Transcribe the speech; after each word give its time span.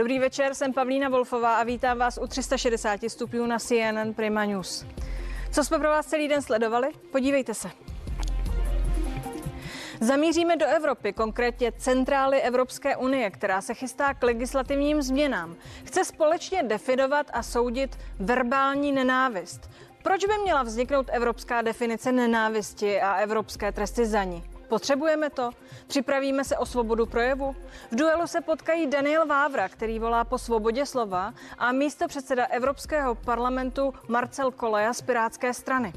Dobrý 0.00 0.18
večer, 0.18 0.54
jsem 0.54 0.72
Pavlína 0.72 1.08
Wolfová 1.08 1.56
a 1.56 1.64
vítám 1.64 1.98
vás 1.98 2.18
u 2.22 2.26
360 2.26 3.00
stupňů 3.08 3.46
na 3.46 3.58
CNN 3.58 4.12
Prima 4.16 4.44
News. 4.44 4.86
Co 5.50 5.64
jsme 5.64 5.78
pro 5.78 5.88
vás 5.88 6.06
celý 6.06 6.28
den 6.28 6.42
sledovali? 6.42 6.88
Podívejte 7.12 7.54
se. 7.54 7.70
Zamíříme 10.00 10.56
do 10.56 10.66
Evropy, 10.66 11.12
konkrétně 11.12 11.72
centrály 11.72 12.40
Evropské 12.40 12.96
unie, 12.96 13.30
která 13.30 13.60
se 13.60 13.74
chystá 13.74 14.14
k 14.14 14.22
legislativním 14.22 15.02
změnám. 15.02 15.56
Chce 15.84 16.04
společně 16.04 16.62
definovat 16.62 17.26
a 17.32 17.42
soudit 17.42 17.98
verbální 18.18 18.92
nenávist. 18.92 19.70
Proč 20.02 20.24
by 20.24 20.38
měla 20.42 20.62
vzniknout 20.62 21.06
evropská 21.12 21.62
definice 21.62 22.12
nenávisti 22.12 23.00
a 23.00 23.14
evropské 23.14 23.72
tresty 23.72 24.06
za 24.06 24.24
ní? 24.24 24.44
Potřebujeme 24.70 25.30
to? 25.30 25.50
Připravíme 25.86 26.44
se 26.44 26.56
o 26.56 26.66
svobodu 26.66 27.06
projevu? 27.06 27.56
V 27.90 27.96
duelu 27.96 28.26
se 28.26 28.40
potkají 28.40 28.86
Daniel 28.86 29.26
Vávra, 29.26 29.68
který 29.68 29.98
volá 29.98 30.24
po 30.24 30.38
svobodě 30.38 30.86
slova, 30.86 31.34
a 31.58 31.72
místo 31.72 32.08
předseda 32.08 32.46
Evropského 32.46 33.14
parlamentu 33.14 33.94
Marcel 34.08 34.50
Koleja 34.50 34.92
z 34.92 35.02
Pirátské 35.02 35.54
strany. 35.54 35.92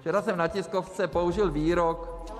Včera 0.00 0.22
jsem 0.22 0.36
na 0.36 0.48
tiskovce 0.48 1.06
použil 1.06 1.50
výrok, 1.50 2.30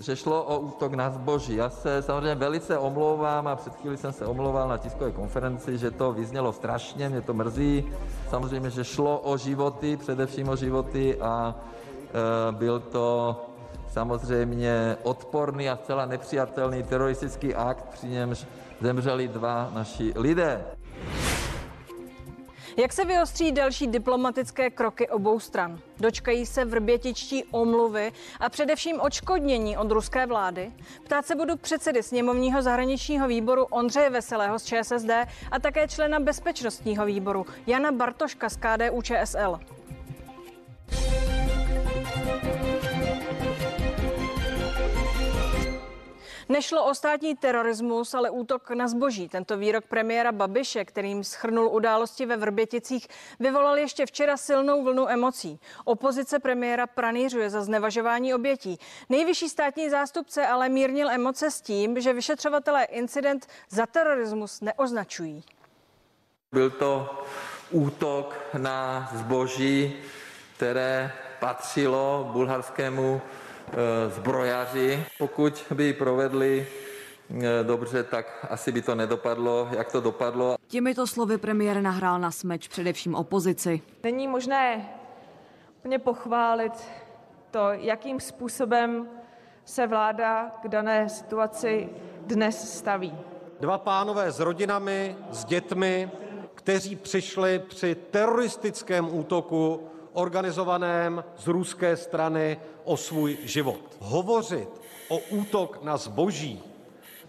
že 0.00 0.16
šlo 0.16 0.42
o 0.44 0.58
útok 0.58 0.94
na 0.94 1.10
zboží. 1.10 1.56
Já 1.56 1.70
se 1.70 2.02
samozřejmě 2.02 2.34
velice 2.34 2.78
omlouvám 2.78 3.46
a 3.46 3.56
před 3.56 3.74
chvíli 3.74 3.96
jsem 3.96 4.12
se 4.12 4.26
omlouval 4.26 4.68
na 4.68 4.78
tiskové 4.78 5.12
konferenci, 5.12 5.78
že 5.78 5.90
to 5.90 6.12
vyznělo 6.12 6.52
strašně, 6.52 7.08
mě 7.08 7.20
to 7.20 7.34
mrzí. 7.34 7.92
Samozřejmě, 8.30 8.70
že 8.70 8.84
šlo 8.84 9.18
o 9.18 9.36
životy, 9.36 9.96
především 9.96 10.48
o 10.48 10.56
životy 10.56 11.20
a 11.20 11.54
e, 12.48 12.52
byl 12.52 12.80
to 12.80 13.36
samozřejmě 13.92 14.96
odporný 15.02 15.70
a 15.70 15.76
zcela 15.76 16.06
nepřijatelný 16.06 16.82
teroristický 16.82 17.54
akt, 17.54 17.84
při 17.84 18.06
němž 18.06 18.46
zemřeli 18.80 19.28
dva 19.28 19.70
naši 19.74 20.12
lidé. 20.16 20.64
Jak 22.76 22.92
se 22.92 23.04
vyostří 23.04 23.52
další 23.52 23.86
diplomatické 23.86 24.70
kroky 24.70 25.08
obou 25.08 25.40
stran? 25.40 25.78
Dočkají 26.00 26.46
se 26.46 26.64
vrbětičtí 26.64 27.44
omluvy 27.44 28.12
a 28.40 28.48
především 28.48 29.00
odškodnění 29.00 29.76
od 29.76 29.90
ruské 29.90 30.26
vlády? 30.26 30.72
Ptát 31.04 31.26
se 31.26 31.34
budu 31.34 31.56
předsedy 31.56 32.02
sněmovního 32.02 32.62
zahraničního 32.62 33.28
výboru 33.28 33.64
Ondřeje 33.64 34.10
Veselého 34.10 34.58
z 34.58 34.64
ČSSD 34.64 35.10
a 35.50 35.58
také 35.58 35.88
člena 35.88 36.20
bezpečnostního 36.20 37.06
výboru 37.06 37.46
Jana 37.66 37.92
Bartoška 37.92 38.48
z 38.48 38.56
KDU 38.56 39.02
ČSL. 39.02 39.60
Nešlo 46.48 46.84
o 46.84 46.94
státní 46.94 47.36
terorismus, 47.36 48.14
ale 48.14 48.30
útok 48.30 48.70
na 48.70 48.88
zboží. 48.88 49.28
Tento 49.28 49.56
výrok 49.56 49.84
premiéra 49.86 50.32
Babiše, 50.32 50.84
kterým 50.84 51.24
schrnul 51.24 51.68
události 51.68 52.26
ve 52.26 52.36
Vrběticích, 52.36 53.08
vyvolal 53.40 53.78
ještě 53.78 54.06
včera 54.06 54.36
silnou 54.36 54.84
vlnu 54.84 55.08
emocí. 55.08 55.60
Opozice 55.84 56.38
premiéra 56.38 56.86
pranířuje 56.86 57.50
za 57.50 57.62
znevažování 57.62 58.34
obětí. 58.34 58.78
Nejvyšší 59.08 59.48
státní 59.48 59.90
zástupce 59.90 60.46
ale 60.46 60.68
mírnil 60.68 61.10
emoce 61.10 61.50
s 61.50 61.60
tím, 61.60 62.00
že 62.00 62.12
vyšetřovatelé 62.12 62.84
incident 62.84 63.46
za 63.68 63.86
terorismus 63.86 64.60
neoznačují. 64.60 65.44
Byl 66.52 66.70
to 66.70 67.24
útok 67.70 68.34
na 68.58 69.10
zboží, 69.14 69.96
které 70.56 71.12
patřilo 71.40 72.28
bulharskému 72.32 73.22
zbrojaři. 74.08 75.04
Pokud 75.18 75.64
by 75.74 75.92
provedli 75.92 76.66
eh, 77.30 77.64
dobře, 77.64 78.02
tak 78.02 78.46
asi 78.50 78.72
by 78.72 78.82
to 78.82 78.94
nedopadlo, 78.94 79.68
jak 79.70 79.92
to 79.92 80.00
dopadlo. 80.00 80.56
Těmito 80.66 81.06
slovy 81.06 81.38
premiér 81.38 81.80
nahrál 81.80 82.18
na 82.18 82.30
smeč 82.30 82.68
především 82.68 83.14
opozici. 83.14 83.82
Není 84.02 84.28
možné 84.28 84.88
úplně 85.78 85.98
pochválit 85.98 86.72
to, 87.50 87.68
jakým 87.72 88.20
způsobem 88.20 89.08
se 89.64 89.86
vláda 89.86 90.50
k 90.62 90.68
dané 90.68 91.08
situaci 91.08 91.88
dnes 92.26 92.78
staví. 92.78 93.14
Dva 93.60 93.78
pánové 93.78 94.32
s 94.32 94.40
rodinami, 94.40 95.16
s 95.30 95.44
dětmi, 95.44 96.10
kteří 96.54 96.96
přišli 96.96 97.58
při 97.58 97.94
teroristickém 97.94 99.14
útoku 99.14 99.88
organizovaném 100.12 101.24
z 101.36 101.46
ruské 101.46 101.96
strany 101.96 102.56
o 102.84 102.96
svůj 102.96 103.38
život. 103.44 103.80
Hovořit 104.00 104.68
o 105.08 105.18
útok 105.18 105.78
na 105.82 105.96
zboží, 105.96 106.62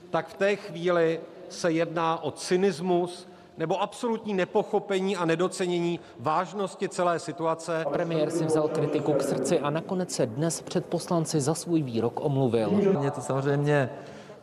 tak 0.09 0.27
v 0.27 0.33
té 0.33 0.55
chvíli 0.55 1.19
se 1.49 1.71
jedná 1.71 2.23
o 2.23 2.31
cynismus 2.31 3.27
nebo 3.57 3.81
absolutní 3.81 4.33
nepochopení 4.33 5.17
a 5.17 5.25
nedocenění 5.25 5.99
vážnosti 6.19 6.89
celé 6.89 7.19
situace. 7.19 7.85
Premiér 7.91 8.31
si 8.31 8.45
vzal 8.45 8.67
kritiku 8.67 9.13
k 9.13 9.23
srdci 9.23 9.59
a 9.59 9.69
nakonec 9.69 10.11
se 10.11 10.25
dnes 10.25 10.61
před 10.61 10.85
poslanci 10.85 11.41
za 11.41 11.53
svůj 11.53 11.81
výrok 11.81 12.25
omluvil. 12.25 12.69
Mě 12.99 13.11
to 13.11 13.21
samozřejmě 13.21 13.89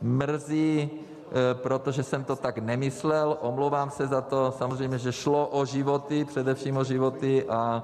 mrzí, 0.02 0.90
eh, 0.90 1.54
protože 1.54 2.02
jsem 2.02 2.24
to 2.24 2.36
tak 2.36 2.58
nemyslel. 2.58 3.38
Omlouvám 3.40 3.90
se 3.90 4.06
za 4.06 4.20
to. 4.20 4.54
Samozřejmě, 4.58 4.98
že 4.98 5.12
šlo 5.12 5.46
o 5.46 5.64
životy, 5.64 6.24
především 6.24 6.76
o 6.76 6.84
životy 6.84 7.44
a 7.48 7.82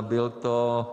byl 0.00 0.30
to 0.30 0.86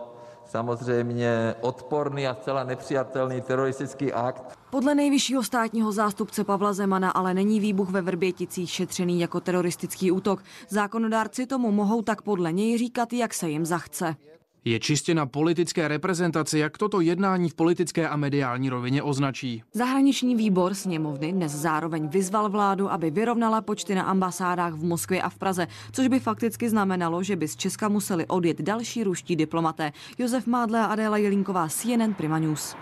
samozřejmě 0.46 1.54
odporný 1.60 2.26
a 2.26 2.34
zcela 2.34 2.64
nepřijatelný 2.64 3.40
teroristický 3.40 4.12
akt. 4.12 4.58
Podle 4.70 4.94
nejvyššího 4.94 5.42
státního 5.42 5.92
zástupce 5.92 6.44
Pavla 6.44 6.72
Zemana 6.72 7.10
ale 7.10 7.34
není 7.34 7.60
výbuch 7.60 7.90
ve 7.90 8.02
Vrběticích 8.02 8.70
šetřený 8.70 9.20
jako 9.20 9.40
teroristický 9.40 10.10
útok. 10.10 10.42
Zákonodárci 10.68 11.46
tomu 11.46 11.72
mohou 11.72 12.02
tak 12.02 12.22
podle 12.22 12.52
něj 12.52 12.78
říkat, 12.78 13.12
jak 13.12 13.34
se 13.34 13.48
jim 13.50 13.66
zachce. 13.66 14.16
Je 14.64 14.80
čistě 14.80 15.14
na 15.14 15.26
politické 15.26 15.88
reprezentaci, 15.88 16.58
jak 16.58 16.78
toto 16.78 17.00
jednání 17.00 17.48
v 17.48 17.54
politické 17.54 18.08
a 18.08 18.16
mediální 18.16 18.70
rovině 18.70 19.02
označí. 19.02 19.62
Zahraniční 19.72 20.36
výbor 20.36 20.74
sněmovny 20.74 21.32
dnes 21.32 21.52
zároveň 21.52 22.08
vyzval 22.08 22.48
vládu, 22.48 22.92
aby 22.92 23.10
vyrovnala 23.10 23.60
počty 23.60 23.94
na 23.94 24.02
ambasádách 24.02 24.72
v 24.74 24.84
Moskvě 24.84 25.22
a 25.22 25.28
v 25.28 25.38
Praze, 25.38 25.66
což 25.92 26.08
by 26.08 26.20
fakticky 26.20 26.70
znamenalo, 26.70 27.22
že 27.22 27.36
by 27.36 27.48
z 27.48 27.56
Česka 27.56 27.88
museli 27.88 28.26
odjet 28.26 28.60
další 28.60 29.04
ruští 29.04 29.36
diplomaté. 29.36 29.92
Josef 30.18 30.46
Mádle 30.46 30.80
a 30.80 30.84
Adéla 30.84 31.16
Jelínková, 31.16 31.68
CNN 31.68 32.14
Prima 32.14 32.38
News. 32.38 32.76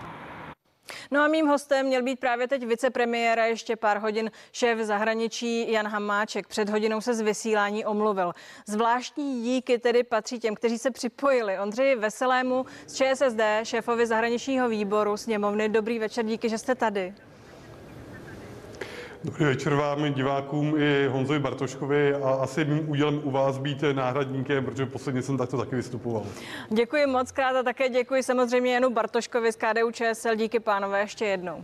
No 1.11 1.21
a 1.21 1.27
mým 1.27 1.47
hostem 1.47 1.85
měl 1.85 2.03
být 2.03 2.19
právě 2.19 2.47
teď 2.47 2.65
vicepremiéra 2.65 3.45
ještě 3.45 3.75
pár 3.75 3.97
hodin 3.97 4.31
šéf 4.51 4.79
zahraničí 4.79 5.71
Jan 5.71 5.87
Hamáček. 5.87 6.47
Před 6.47 6.69
hodinou 6.69 7.01
se 7.01 7.13
z 7.13 7.21
vysílání 7.21 7.85
omluvil. 7.85 8.33
Zvláštní 8.65 9.43
díky 9.43 9.79
tedy 9.79 10.03
patří 10.03 10.39
těm, 10.39 10.55
kteří 10.55 10.77
se 10.77 10.91
připojili. 10.91 11.59
Ondřeji 11.59 11.95
Veselému 11.95 12.65
z 12.87 12.95
ČSSD, 12.95 13.39
šéfovi 13.63 14.07
zahraničního 14.07 14.69
výboru 14.69 15.17
sněmovny. 15.17 15.69
Dobrý 15.69 15.99
večer, 15.99 16.25
díky, 16.25 16.49
že 16.49 16.57
jste 16.57 16.75
tady. 16.75 17.13
Dobrý 19.23 19.45
večer 19.45 19.75
vám, 19.75 20.13
divákům 20.13 20.75
i 20.77 21.07
Honzovi 21.07 21.39
Bartoškovi 21.39 22.13
a 22.13 22.29
asi 22.29 22.65
mým 22.65 22.89
údělem 22.89 23.21
u 23.23 23.31
vás 23.31 23.57
být 23.57 23.83
náhradníkem, 23.93 24.65
protože 24.65 24.85
posledně 24.85 25.21
jsem 25.21 25.37
takto 25.37 25.57
taky 25.57 25.75
vystupoval. 25.75 26.25
Děkuji 26.69 27.05
moc 27.07 27.31
krát 27.31 27.55
a 27.55 27.63
také 27.63 27.89
děkuji 27.89 28.23
samozřejmě 28.23 28.73
Janu 28.73 28.89
Bartoškovi 28.89 29.51
z 29.51 29.55
KDU 29.55 29.91
ČSL. 29.91 30.35
Díky 30.35 30.59
pánové 30.59 30.99
ještě 30.99 31.25
jednou. 31.25 31.63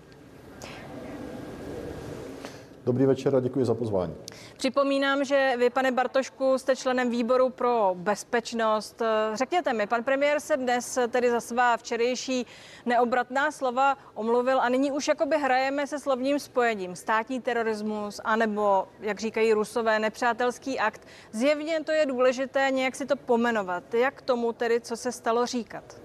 Dobrý 2.86 3.06
večer 3.06 3.36
a 3.36 3.40
děkuji 3.40 3.66
za 3.66 3.74
pozvání. 3.74 4.16
Připomínám, 4.58 5.24
že 5.24 5.54
vy, 5.58 5.70
pane 5.70 5.92
Bartošku, 5.92 6.58
jste 6.58 6.76
členem 6.76 7.10
výboru 7.10 7.50
pro 7.50 7.92
bezpečnost. 7.98 9.02
Řekněte 9.34 9.74
mi, 9.74 9.88
pan 9.88 10.04
premiér 10.04 10.40
se 10.40 10.58
dnes 10.58 11.00
tedy 11.12 11.32
za 11.32 11.40
svá 11.42 11.78
včerejší 11.78 12.46
neobratná 12.86 13.52
slova 13.52 13.98
omluvil 14.14 14.62
a 14.62 14.70
nyní 14.70 14.92
už 14.92 15.08
jakoby 15.08 15.38
hrajeme 15.38 15.88
se 15.88 16.00
slovním 16.00 16.40
spojením. 16.40 16.96
Státní 16.96 17.42
terorismus, 17.42 18.22
anebo, 18.24 18.88
jak 19.00 19.20
říkají 19.20 19.54
rusové, 19.54 20.00
nepřátelský 20.00 20.80
akt. 20.80 21.08
Zjevně 21.32 21.84
to 21.84 21.92
je 21.92 22.06
důležité 22.06 22.68
nějak 22.72 22.96
si 22.96 23.06
to 23.06 23.16
pomenovat. 23.16 23.94
Jak 23.94 24.22
tomu 24.22 24.54
tedy, 24.54 24.82
co 24.82 24.98
se 24.98 25.12
stalo 25.12 25.46
říkat? 25.46 26.05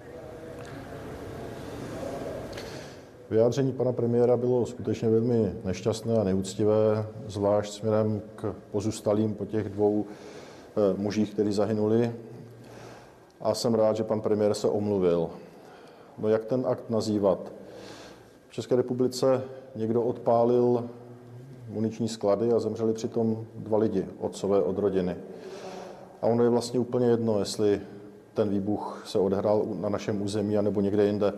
Vyjádření 3.31 3.73
pana 3.73 3.93
premiéra 3.93 4.37
bylo 4.37 4.67
skutečně 4.67 5.09
velmi 5.09 5.53
nešťastné 5.65 6.19
a 6.19 6.25
neúctivé, 6.25 7.07
zvlášť 7.27 7.73
směrem 7.73 8.23
k 8.37 8.55
pozůstalým 8.71 9.35
po 9.35 9.47
těch 9.47 9.69
dvou 9.69 10.05
eh, 10.07 10.95
mužích, 10.97 11.33
kteří 11.33 11.53
zahynuli. 11.53 12.13
A 13.41 13.55
jsem 13.55 13.75
rád, 13.75 13.97
že 13.97 14.05
pan 14.05 14.21
premiér 14.21 14.55
se 14.55 14.69
omluvil. 14.69 15.31
No 16.19 16.29
jak 16.29 16.45
ten 16.45 16.65
akt 16.67 16.91
nazývat? 16.91 17.53
V 18.49 18.53
České 18.53 18.77
republice 18.77 19.43
někdo 19.77 20.03
odpálil 20.03 20.89
muniční 21.69 22.09
sklady 22.09 22.53
a 22.53 22.59
zemřeli 22.59 22.93
přitom 22.93 23.47
dva 23.55 23.79
lidi, 23.79 24.07
otcové 24.21 24.63
od 24.63 24.79
rodiny. 24.79 25.17
A 26.23 26.27
ono 26.27 26.45
je 26.45 26.51
vlastně 26.51 26.81
úplně 26.81 27.07
jedno, 27.07 27.39
jestli 27.39 27.81
ten 28.35 28.49
výbuch 28.49 29.03
se 29.07 29.19
odehrál 29.19 29.67
na 29.81 29.89
našem 29.89 30.23
území 30.23 30.59
anebo 30.59 30.81
někde 30.81 31.07
jinde 31.07 31.33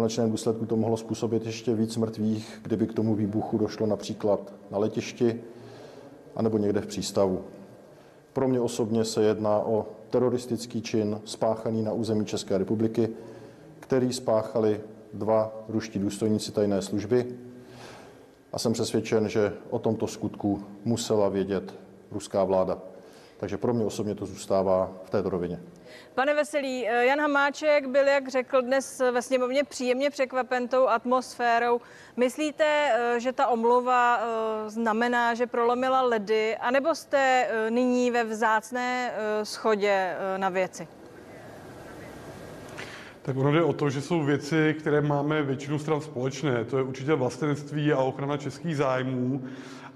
konečném 0.00 0.30
důsledku 0.30 0.66
to 0.66 0.76
mohlo 0.76 0.96
způsobit 0.96 1.46
ještě 1.46 1.74
víc 1.74 1.96
mrtvých, 1.96 2.60
kdyby 2.62 2.86
k 2.86 2.92
tomu 2.92 3.14
výbuchu 3.14 3.58
došlo 3.58 3.86
například 3.86 4.52
na 4.70 4.78
letišti 4.78 5.40
anebo 6.36 6.58
někde 6.58 6.80
v 6.80 6.86
přístavu. 6.86 7.44
Pro 8.32 8.48
mě 8.48 8.60
osobně 8.60 9.04
se 9.04 9.22
jedná 9.22 9.58
o 9.58 9.86
teroristický 10.10 10.82
čin 10.82 11.20
spáchaný 11.24 11.82
na 11.82 11.92
území 11.92 12.24
České 12.24 12.58
republiky, 12.58 13.08
který 13.80 14.12
spáchali 14.12 14.80
dva 15.14 15.52
ruští 15.68 15.98
důstojníci 15.98 16.52
tajné 16.52 16.82
služby 16.82 17.26
a 18.52 18.58
jsem 18.58 18.72
přesvědčen, 18.72 19.28
že 19.28 19.52
o 19.70 19.78
tomto 19.78 20.06
skutku 20.06 20.62
musela 20.84 21.28
vědět 21.28 21.74
ruská 22.10 22.44
vláda. 22.44 22.78
Takže 23.40 23.58
pro 23.58 23.74
mě 23.74 23.84
osobně 23.84 24.14
to 24.14 24.26
zůstává 24.26 24.92
v 25.04 25.10
této 25.10 25.30
rovině. 25.30 25.60
Pane 26.14 26.34
Veselý, 26.34 26.88
eh, 26.88 27.06
Jan 27.06 27.20
Hamáček 27.20 27.86
byl, 27.86 28.06
jak 28.08 28.28
řekl 28.28 28.62
dnes 28.62 29.02
ve 29.12 29.22
sněmovně, 29.22 29.64
příjemně 29.64 30.10
překvapen 30.10 30.68
tou 30.68 30.88
atmosférou. 30.88 31.80
Myslíte, 32.16 32.64
eh, 32.64 33.20
že 33.20 33.32
ta 33.32 33.46
omluva 33.46 34.20
eh, 34.20 34.70
znamená, 34.70 35.34
že 35.34 35.46
prolomila 35.46 36.02
ledy, 36.02 36.56
anebo 36.56 36.94
jste 36.94 37.48
nyní 37.70 38.10
ve 38.10 38.24
vzácné 38.24 39.14
schodě 39.42 40.16
na 40.36 40.48
věci? 40.48 40.99
Tak 43.22 43.36
ono 43.36 43.52
jde 43.52 43.62
o 43.62 43.72
to, 43.72 43.90
že 43.90 44.00
jsou 44.00 44.22
věci, 44.22 44.74
které 44.78 45.00
máme 45.00 45.42
většinu 45.42 45.78
stran 45.78 46.00
společné. 46.00 46.64
To 46.64 46.76
je 46.76 46.82
určitě 46.82 47.14
vlastenectví 47.14 47.92
a 47.92 47.98
ochrana 47.98 48.36
českých 48.36 48.76
zájmů. 48.76 49.42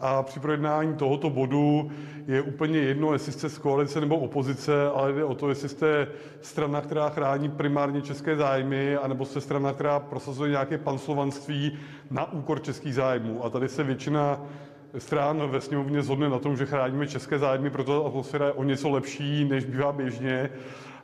A 0.01 0.23
při 0.23 0.41
projednání 0.41 0.95
tohoto 0.95 1.31
bodu 1.31 1.91
je 2.27 2.43
úplně 2.43 2.79
jedno, 2.79 3.13
jestli 3.13 3.33
jste 3.33 3.49
z 3.49 3.59
koalice 3.59 4.01
nebo 4.01 4.17
opozice, 4.17 4.89
ale 4.95 5.13
jde 5.13 5.25
o 5.25 5.35
to, 5.35 5.49
jestli 5.49 5.69
jste 5.69 6.09
strana, 6.41 6.81
která 6.81 7.09
chrání 7.09 7.49
primárně 7.49 8.03
české 8.03 8.37
zájmy, 8.37 8.97
anebo 8.97 9.25
jste 9.25 9.41
strana, 9.41 9.73
která 9.73 10.01
prosazuje 10.01 10.51
nějaké 10.51 10.79
panslovanství 10.79 11.79
na 12.11 12.33
úkor 12.33 12.63
českých 12.63 12.95
zájmů. 12.95 13.45
A 13.45 13.51
tady 13.51 13.69
se 13.69 13.83
většina 13.83 14.43
stran 14.99 15.51
ve 15.51 15.61
sněmovně 15.61 16.03
zhodne 16.03 16.29
na 16.29 16.39
tom, 16.39 16.57
že 16.57 16.67
chráníme 16.67 17.07
české 17.07 17.39
zájmy, 17.39 17.71
proto 17.71 18.07
atmosféra 18.07 18.47
je 18.47 18.53
o 18.53 18.65
něco 18.65 18.91
lepší, 18.91 19.45
než 19.45 19.65
bývá 19.65 19.93
běžně. 19.93 20.51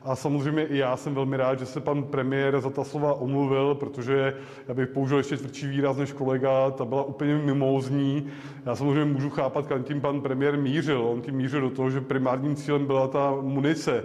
A 0.03 0.15
samozřejmě 0.15 0.65
i 0.65 0.77
já 0.77 0.97
jsem 0.97 1.15
velmi 1.15 1.37
rád, 1.37 1.59
že 1.59 1.65
se 1.65 1.79
pan 1.79 2.03
premiér 2.03 2.61
za 2.61 2.69
ta 2.69 2.83
slova 2.83 3.13
omluvil, 3.13 3.75
protože 3.75 4.33
já 4.67 4.73
bych 4.73 4.89
použil 4.89 5.17
ještě 5.17 5.37
tvrdší 5.37 5.67
výraz 5.67 5.97
než 5.97 6.11
kolega, 6.11 6.71
ta 6.71 6.85
byla 6.85 7.03
úplně 7.03 7.35
mimózní. 7.35 8.27
Já 8.65 8.75
samozřejmě 8.75 9.05
můžu 9.05 9.29
chápat, 9.29 9.67
kam 9.67 9.83
tím 9.83 10.01
pan 10.01 10.21
premiér 10.21 10.57
mířil. 10.57 11.01
On 11.01 11.21
tím 11.21 11.35
mířil 11.35 11.61
do 11.61 11.69
toho, 11.69 11.89
že 11.89 12.01
primárním 12.01 12.55
cílem 12.55 12.85
byla 12.85 13.07
ta 13.07 13.35
munice 13.41 14.03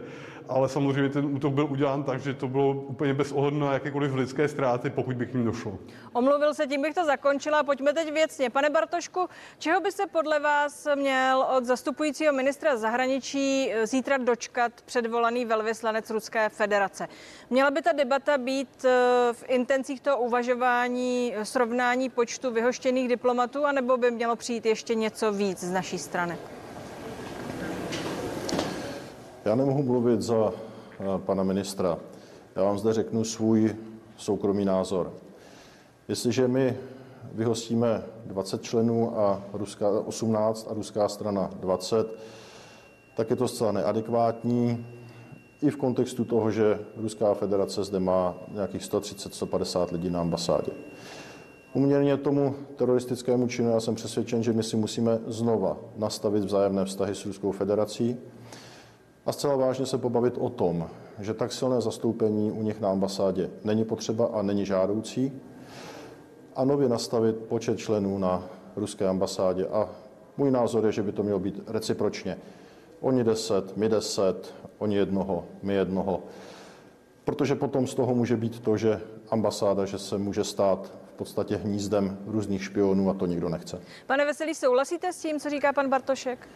ale 0.49 0.69
samozřejmě 0.69 1.09
ten 1.09 1.25
útok 1.25 1.53
byl 1.53 1.67
udělán 1.71 2.05
tak, 2.05 2.21
že 2.21 2.35
to 2.35 2.49
bylo 2.49 2.73
úplně 2.73 3.15
bez 3.15 3.33
ohledu 3.33 3.59
na 3.59 3.73
jakékoliv 3.73 4.15
lidské 4.15 4.49
ztráty, 4.49 4.91
pokud 4.91 5.17
by 5.17 5.27
k 5.27 5.35
ním 5.35 5.45
došlo. 5.45 5.79
Omluvil 6.13 6.55
se, 6.55 6.67
tím 6.67 6.83
bych 6.83 6.95
to 6.95 7.05
zakončila. 7.05 7.65
Pojďme 7.65 7.93
teď 7.93 8.13
věcně. 8.13 8.51
Pane 8.51 8.71
Bartošku, 8.71 9.29
čeho 9.59 9.81
by 9.81 9.93
se 9.93 10.07
podle 10.07 10.41
vás 10.41 10.89
měl 10.95 11.47
od 11.57 11.65
zastupujícího 11.65 12.33
ministra 12.33 12.77
zahraničí 12.77 13.73
eh, 13.73 13.87
zítra 13.87 14.17
dočkat 14.17 14.73
předvolaný 14.85 15.45
velvyslanec 15.45 16.11
Ruské 16.11 16.49
federace? 16.49 17.09
Měla 17.51 17.71
by 17.71 17.83
ta 17.83 17.93
debata 17.93 18.39
být 18.39 18.85
eh, 18.85 18.89
v 19.33 19.45
intencích 19.49 20.01
toho 20.01 20.19
uvažování 20.19 21.33
eh, 21.37 21.45
srovnání 21.45 22.11
počtu 22.11 22.51
vyhoštěných 22.51 23.09
diplomatů, 23.09 23.65
anebo 23.65 23.97
by 23.97 24.11
mělo 24.11 24.37
přijít 24.37 24.67
ještě 24.67 24.95
něco 24.95 25.33
víc 25.33 25.59
z 25.59 25.71
naší 25.71 25.99
strany? 25.99 26.39
Já 29.47 29.55
nemohu 29.55 29.83
mluvit 29.83 30.23
za 30.23 30.53
eh, 30.53 31.05
pana 31.19 31.43
ministra. 31.43 31.99
Já 32.57 32.63
vám 32.63 32.79
zde 32.79 32.93
řeknu 32.93 33.25
svůj 33.25 33.77
soukromý 34.17 34.65
názor. 34.65 35.13
Jestliže 36.09 36.49
my 36.49 36.77
vyhostíme 37.33 38.03
20 38.25 38.63
členů 38.63 39.19
a 39.19 39.43
ruská 39.53 40.01
18 40.01 40.67
a 40.71 40.75
ruská 40.75 41.09
strana 41.09 41.51
20, 41.61 42.19
tak 43.17 43.31
je 43.31 43.37
to 43.37 43.49
zcela 43.49 43.73
neadekvátní 43.73 44.87
i 45.63 45.71
v 45.71 45.77
kontextu 45.77 46.25
toho, 46.25 46.51
že 46.51 46.79
Ruská 46.97 47.35
federace 47.35 47.85
zde 47.85 48.01
má 48.01 48.35
nějakých 48.51 48.83
130-150 48.83 49.93
lidí 49.93 50.11
na 50.11 50.21
ambasádě. 50.21 50.73
Uměrně 51.75 52.17
tomu 52.17 52.55
teroristickému 52.77 53.49
činu 53.49 53.71
já 53.71 53.81
jsem 53.81 53.95
přesvědčen, 53.95 54.43
že 54.43 54.53
my 54.53 54.63
si 54.63 54.77
musíme 54.77 55.19
znova 55.27 55.77
nastavit 55.97 56.45
vzájemné 56.45 56.85
vztahy 56.85 57.15
s 57.15 57.27
Ruskou 57.27 57.53
federací, 57.53 58.17
a 59.27 59.33
zcela 59.33 59.57
vážně 59.57 59.87
se 59.87 59.99
pobavit 59.99 60.35
o 60.39 60.51
tom, 60.51 60.91
že 61.19 61.35
tak 61.35 61.53
silné 61.53 61.81
zastoupení 61.81 62.53
u 62.53 62.63
nich 62.63 62.81
na 62.81 62.91
ambasádě 62.91 63.51
není 63.65 63.85
potřeba 63.85 64.27
a 64.27 64.43
není 64.43 64.67
žádoucí 64.67 65.33
a 66.57 66.65
nově 66.65 66.89
nastavit 66.89 67.37
počet 67.37 67.79
členů 67.79 68.19
na 68.19 68.43
ruské 68.77 69.09
ambasádě. 69.09 69.67
A 69.67 69.89
můj 70.37 70.51
názor 70.51 70.87
je, 70.87 70.93
že 70.93 71.03
by 71.03 71.13
to 71.13 71.23
mělo 71.23 71.39
být 71.39 71.63
recipročně. 71.67 72.39
Oni 73.01 73.25
deset, 73.25 73.77
my 73.77 73.89
deset, 73.89 74.55
oni 74.79 74.97
jednoho, 74.97 75.45
my 75.63 75.75
jednoho. 75.75 76.23
Protože 77.25 77.55
potom 77.55 77.87
z 77.87 77.95
toho 77.95 78.15
může 78.15 78.37
být 78.37 78.61
to, 78.61 78.77
že 78.77 79.01
ambasáda, 79.31 79.85
že 79.85 79.99
se 79.99 80.19
může 80.19 80.45
stát 80.45 80.93
v 81.15 81.19
podstatě 81.19 81.57
hnízdem 81.57 82.19
různých 82.27 82.65
špionů 82.65 83.11
a 83.11 83.15
to 83.15 83.27
nikdo 83.27 83.49
nechce. 83.49 83.81
Pane 84.07 84.25
Veselý, 84.25 84.55
souhlasíte 84.55 85.13
s 85.13 85.23
tím, 85.23 85.41
co 85.41 85.51
říká 85.51 85.73
pan 85.73 85.89
Bartošek? 85.89 86.49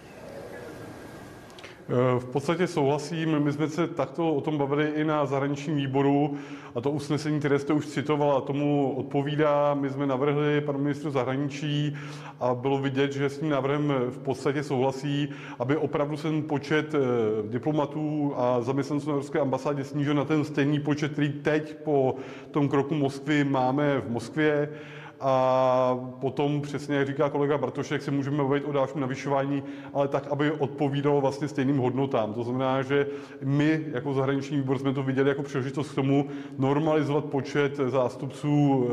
V 2.19 2.25
podstatě 2.25 2.67
souhlasím. 2.67 3.39
My 3.39 3.53
jsme 3.53 3.69
se 3.69 3.87
takto 3.87 4.35
o 4.35 4.41
tom 4.41 4.59
bavili 4.59 4.93
i 4.97 5.05
na 5.05 5.27
zahraničním 5.27 5.77
výboru 5.77 6.37
a 6.75 6.81
to 6.81 6.91
usnesení, 6.91 7.39
které 7.39 7.59
jste 7.59 7.73
už 7.73 7.87
citovala, 7.87 8.41
tomu 8.41 8.95
odpovídá. 8.97 9.75
My 9.75 9.91
jsme 9.91 10.07
navrhli 10.07 10.61
panu 10.61 10.79
ministru 10.79 11.11
zahraničí 11.11 11.97
a 12.41 12.55
bylo 12.55 12.79
vidět, 12.79 13.13
že 13.13 13.29
s 13.29 13.39
tím 13.39 13.49
návrhem 13.49 13.95
v 14.11 14.19
podstatě 14.19 14.63
souhlasí, 14.63 15.29
aby 15.59 15.77
opravdu 15.77 16.17
ten 16.17 16.43
počet 16.43 16.95
eh, 16.95 16.99
diplomatů 17.49 18.33
a 18.37 18.61
zaměstnanců 18.61 19.11
na 19.11 19.17
ruské 19.17 19.41
ambasádě 19.41 19.85
snížil 19.85 20.15
na 20.15 20.25
ten 20.25 20.45
stejný 20.45 20.81
počet, 20.81 21.13
který 21.13 21.29
teď 21.29 21.77
po 21.85 22.15
tom 22.51 22.69
kroku 22.69 22.95
Moskvy 22.95 23.45
máme 23.45 24.01
v 24.01 24.11
Moskvě 24.11 24.69
a 25.21 25.99
potom 26.21 26.61
přesně, 26.63 26.97
jak 26.97 27.07
říká 27.07 27.31
kolega 27.31 27.59
Bartošek, 27.59 28.03
se 28.03 28.11
můžeme 28.11 28.37
bavit 28.37 28.65
o 28.65 28.73
dalším 28.73 29.01
navyšování, 29.01 29.63
ale 29.95 30.09
tak, 30.09 30.27
aby 30.31 30.53
odpovídalo 30.53 31.21
vlastně 31.21 31.49
stejným 31.49 31.79
hodnotám. 31.79 32.35
To 32.35 32.45
znamená, 32.45 32.83
že 32.83 33.07
my 33.43 33.85
jako 33.93 34.15
zahraniční 34.15 34.57
výbor 34.57 34.79
jsme 34.79 34.95
to 34.95 35.03
viděli 35.03 35.29
jako 35.29 35.43
příležitost 35.43 35.93
k 35.93 35.95
tomu 35.95 36.29
normalizovat 36.59 37.25
počet 37.25 37.77
zástupců 37.77 38.87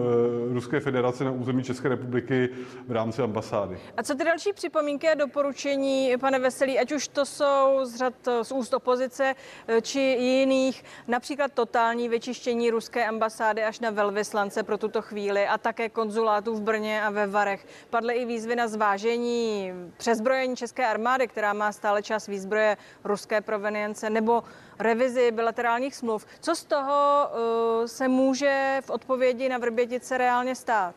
e, 0.52 0.54
Ruské 0.54 0.80
federace 0.80 1.24
na 1.24 1.32
území 1.32 1.63
České 1.63 1.90
republiky 1.90 2.50
v 2.88 2.92
rámci 2.92 3.22
ambasády. 3.22 3.78
A 3.98 4.04
co 4.04 4.16
ty 4.16 4.24
další 4.24 4.54
připomínky 4.54 5.10
a 5.10 5.13
doporučení, 5.13 6.13
pane 6.20 6.40
Veselý, 6.40 6.80
ať 6.80 6.92
už 6.92 7.08
to 7.08 7.25
jsou 7.25 7.80
z 7.84 7.96
řad 7.96 8.13
z 8.42 8.52
úst 8.52 8.74
opozice 8.74 9.36
e, 9.68 9.82
či 9.82 10.00
jiných, 10.00 10.84
například 11.08 11.54
totální 11.54 12.10
vyčištění 12.10 12.70
ruské 12.70 13.06
ambasády 13.06 13.63
až 13.63 13.80
na 13.80 13.90
velvyslance 13.90 14.63
pro 14.63 14.78
tuto 14.78 15.02
chvíli 15.02 15.48
a 15.48 15.58
také 15.58 15.90
konzul 15.90 16.17
konzulátů 16.18 16.56
v 16.56 16.62
Brně 16.62 17.02
a 17.02 17.10
ve 17.10 17.28
Varech. 17.28 17.66
Padly 17.90 18.14
i 18.14 18.26
výzvy 18.26 18.56
na 18.56 18.68
zvážení 18.68 19.72
přezbrojení 19.98 20.56
České 20.56 20.88
armády, 20.88 21.28
která 21.28 21.54
má 21.54 21.72
stále 21.72 22.04
čas 22.04 22.28
výzbroje 22.28 22.78
ruské 23.04 23.42
provenience, 23.42 24.10
nebo 24.10 24.44
revizi 24.80 25.32
bilaterálních 25.32 25.96
smluv. 25.96 26.26
Co 26.40 26.56
z 26.56 26.64
toho 26.66 27.28
uh, 27.30 27.86
se 27.86 28.08
může 28.08 28.82
v 28.82 28.90
odpovědi 28.90 29.50
na 29.50 29.58
Vrbětice 29.58 30.18
reálně 30.18 30.56
stát? 30.56 30.96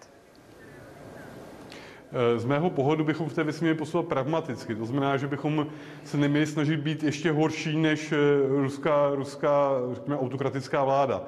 Eh, 2.12 2.38
z 2.38 2.44
mého 2.44 2.70
pohledu 2.70 3.04
bychom 3.04 3.28
v 3.28 3.34
té 3.34 3.44
věci 3.44 3.60
měli 3.60 3.78
posouvat 3.78 4.08
pragmaticky. 4.08 4.74
To 4.74 4.86
znamená, 4.86 5.16
že 5.16 5.26
bychom 5.26 5.66
se 6.04 6.16
neměli 6.16 6.46
snažit 6.46 6.80
být 6.80 7.02
ještě 7.02 7.32
horší 7.32 7.76
než 7.76 8.12
eh, 8.12 8.16
ruská, 8.48 9.10
ruská 9.14 9.70
řekněme, 9.92 10.18
autokratická 10.18 10.84
vláda 10.84 11.22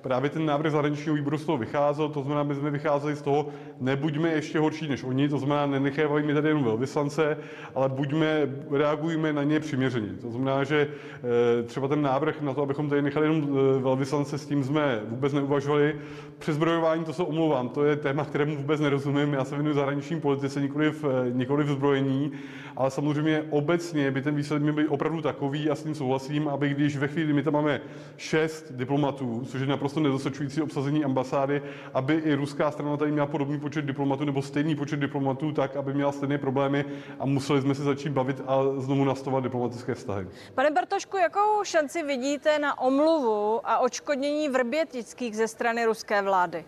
právě 0.00 0.30
ten 0.30 0.46
návrh 0.46 0.72
zahraničního 0.72 1.16
výboru 1.16 1.38
z 1.38 1.44
toho 1.44 1.58
vycházel, 1.58 2.08
to 2.08 2.22
znamená, 2.22 2.42
my 2.42 2.54
jsme 2.54 2.70
vycházeli 2.70 3.16
z 3.16 3.22
toho, 3.22 3.46
nebuďme 3.80 4.28
ještě 4.28 4.58
horší 4.58 4.88
než 4.88 5.04
oni, 5.04 5.28
to 5.28 5.38
znamená, 5.38 5.66
nenechávajme 5.66 6.34
tady 6.34 6.48
jenom 6.48 6.64
velvyslance, 6.64 7.36
ale 7.74 7.88
buďme, 7.88 8.48
reagujme 8.70 9.32
na 9.32 9.42
ně 9.42 9.60
přiměřeně. 9.60 10.08
To 10.20 10.30
znamená, 10.30 10.64
že 10.64 10.88
eh, 10.88 11.62
třeba 11.62 11.88
ten 11.88 12.02
návrh 12.02 12.40
na 12.40 12.54
to, 12.54 12.62
abychom 12.62 12.88
tady 12.88 13.02
nechali 13.02 13.26
jenom 13.26 13.42
eh, 13.42 13.80
velvyslance, 13.82 14.38
s 14.38 14.46
tím 14.46 14.64
jsme 14.64 15.00
vůbec 15.08 15.32
neuvažovali. 15.32 15.96
Přezbrojování, 16.38 17.04
to 17.04 17.12
se 17.12 17.22
omlouvám, 17.22 17.68
to 17.68 17.84
je 17.84 17.96
téma, 17.96 18.24
kterému 18.24 18.56
vůbec 18.56 18.80
nerozumím. 18.80 19.32
Já 19.32 19.44
se 19.44 19.54
věnuju 19.54 19.74
zahraniční 19.74 20.20
politice, 20.20 20.60
nikoli 20.60 20.90
v, 20.90 21.04
eh, 21.04 21.30
nikoli 21.30 21.64
v 21.64 21.70
zbrojení, 21.70 22.32
ale 22.76 22.90
samozřejmě 22.90 23.44
obecně 23.50 24.10
by 24.10 24.22
ten 24.22 24.34
výsledek 24.34 24.62
měl 24.62 24.74
být 24.74 24.88
opravdu 24.88 25.22
takový, 25.22 25.70
a 25.70 25.74
s 25.74 25.82
tím 25.82 25.94
souhlasím, 25.94 26.48
aby 26.48 26.68
když 26.68 26.96
ve 26.96 27.08
chvíli, 27.08 27.32
my 27.32 27.42
tam 27.42 27.52
máme 27.52 27.80
šest 28.16 28.72
diplomatů, 28.72 29.42
což 29.46 29.60
je 29.60 29.66
naprosto 29.66 29.87
naprosto 29.88 30.00
nedostačující 30.00 30.62
obsazení 30.62 31.04
ambasády, 31.04 31.62
aby 31.94 32.14
i 32.14 32.34
ruská 32.34 32.70
strana 32.70 32.96
tady 32.96 33.12
měla 33.12 33.26
podobný 33.26 33.60
počet 33.60 33.84
diplomatů 33.84 34.24
nebo 34.24 34.42
stejný 34.42 34.76
počet 34.76 35.00
diplomatů, 35.00 35.52
tak 35.52 35.76
aby 35.76 35.94
měla 35.94 36.12
stejné 36.12 36.38
problémy 36.38 36.84
a 37.20 37.26
museli 37.26 37.62
jsme 37.62 37.74
se 37.74 37.82
začít 37.82 38.12
bavit 38.12 38.40
a 38.46 38.62
znovu 38.78 39.04
nastavovat 39.04 39.44
diplomatické 39.44 39.94
vztahy. 39.94 40.26
Pane 40.54 40.70
Bartošku, 40.70 41.16
jakou 41.16 41.64
šanci 41.64 42.02
vidíte 42.02 42.58
na 42.58 42.78
omluvu 42.78 43.60
a 43.64 43.78
očkodnění 43.78 44.48
vrbětických 44.48 45.36
ze 45.36 45.48
strany 45.48 45.84
ruské 45.84 46.22
vlády? 46.22 46.64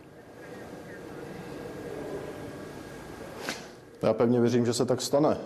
Já 4.02 4.12
pevně 4.12 4.40
věřím, 4.40 4.66
že 4.66 4.74
se 4.74 4.86
tak 4.86 5.00
stane. 5.00 5.36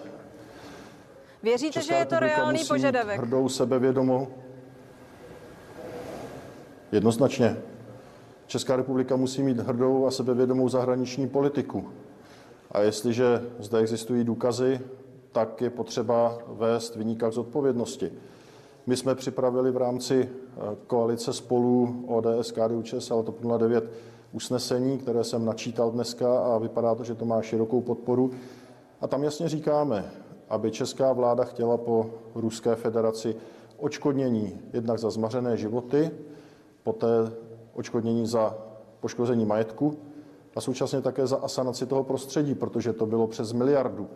Věříte, 1.42 1.72
Česká 1.72 1.94
že 1.94 1.98
je 1.98 2.06
to 2.06 2.18
reálný 2.20 2.64
požadavek? 2.68 3.18
Hrdou 3.18 3.48
sebevědomou. 3.48 4.43
Jednoznačně. 6.94 7.56
Česká 8.46 8.76
republika 8.76 9.16
musí 9.16 9.42
mít 9.42 9.60
hrdou 9.60 10.06
a 10.06 10.10
sebevědomou 10.10 10.68
zahraniční 10.68 11.28
politiku. 11.28 11.84
A 12.72 12.80
jestliže 12.80 13.42
zde 13.58 13.78
existují 13.78 14.24
důkazy, 14.24 14.80
tak 15.32 15.60
je 15.60 15.70
potřeba 15.70 16.38
vést 16.48 16.96
vyníka 16.96 17.30
k 17.30 17.32
zodpovědnosti. 17.32 18.12
My 18.86 18.96
jsme 18.96 19.14
připravili 19.14 19.70
v 19.70 19.76
rámci 19.76 20.28
eh, 20.28 20.60
koalice 20.86 21.32
spolu 21.32 22.04
ODS, 22.06 22.52
KDU, 22.52 22.82
ČSL, 22.82 23.22
TOP 23.22 23.40
09 23.58 23.84
usnesení, 24.32 24.98
které 24.98 25.24
jsem 25.24 25.44
načítal 25.44 25.90
dneska 25.90 26.38
a 26.38 26.58
vypadá 26.58 26.94
to, 26.94 27.04
že 27.04 27.14
to 27.14 27.24
má 27.24 27.42
širokou 27.42 27.80
podporu. 27.80 28.30
A 29.00 29.06
tam 29.06 29.24
jasně 29.24 29.48
říkáme, 29.48 30.10
aby 30.48 30.70
česká 30.70 31.12
vláda 31.12 31.44
chtěla 31.44 31.76
po 31.76 32.10
Ruské 32.34 32.74
federaci 32.74 33.36
očkodnění 33.78 34.60
jednak 34.72 34.98
za 34.98 35.10
zmařené 35.10 35.56
životy, 35.56 36.10
poté 36.84 37.06
očkodnění 37.72 38.26
za 38.26 38.54
poškození 39.00 39.46
majetku 39.46 39.98
a 40.56 40.60
současně 40.60 41.00
také 41.00 41.26
za 41.26 41.36
asanaci 41.36 41.86
toho 41.86 42.04
prostředí, 42.04 42.54
protože 42.54 42.92
to 42.92 43.06
bylo 43.06 43.26
přes 43.26 43.52
miliardu. 43.52 44.10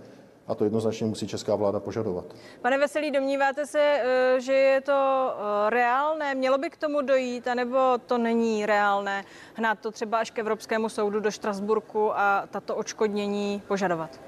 A 0.46 0.54
to 0.54 0.64
jednoznačně 0.64 1.06
musí 1.06 1.28
česká 1.28 1.54
vláda 1.54 1.80
požadovat. 1.80 2.24
Pane 2.62 2.78
Veselý, 2.78 3.10
domníváte 3.10 3.66
se, 3.66 3.80
eh, 3.80 4.40
že 4.40 4.52
je 4.52 4.80
to 4.80 5.30
eh, 5.30 5.70
reálné? 5.70 6.34
Mělo 6.34 6.58
by 6.58 6.70
k 6.70 6.76
tomu 6.76 7.02
dojít, 7.02 7.48
anebo 7.48 7.78
to 8.06 8.18
není 8.18 8.66
reálné 8.66 9.24
hnát 9.54 9.78
to 9.78 9.90
třeba 9.90 10.18
až 10.18 10.30
k 10.30 10.38
Evropskému 10.38 10.88
soudu 10.88 11.20
do 11.20 11.30
Štrasburku 11.30 12.18
a 12.18 12.44
tato 12.50 12.76
očkodnění 12.76 13.62
požadovat? 13.68 14.20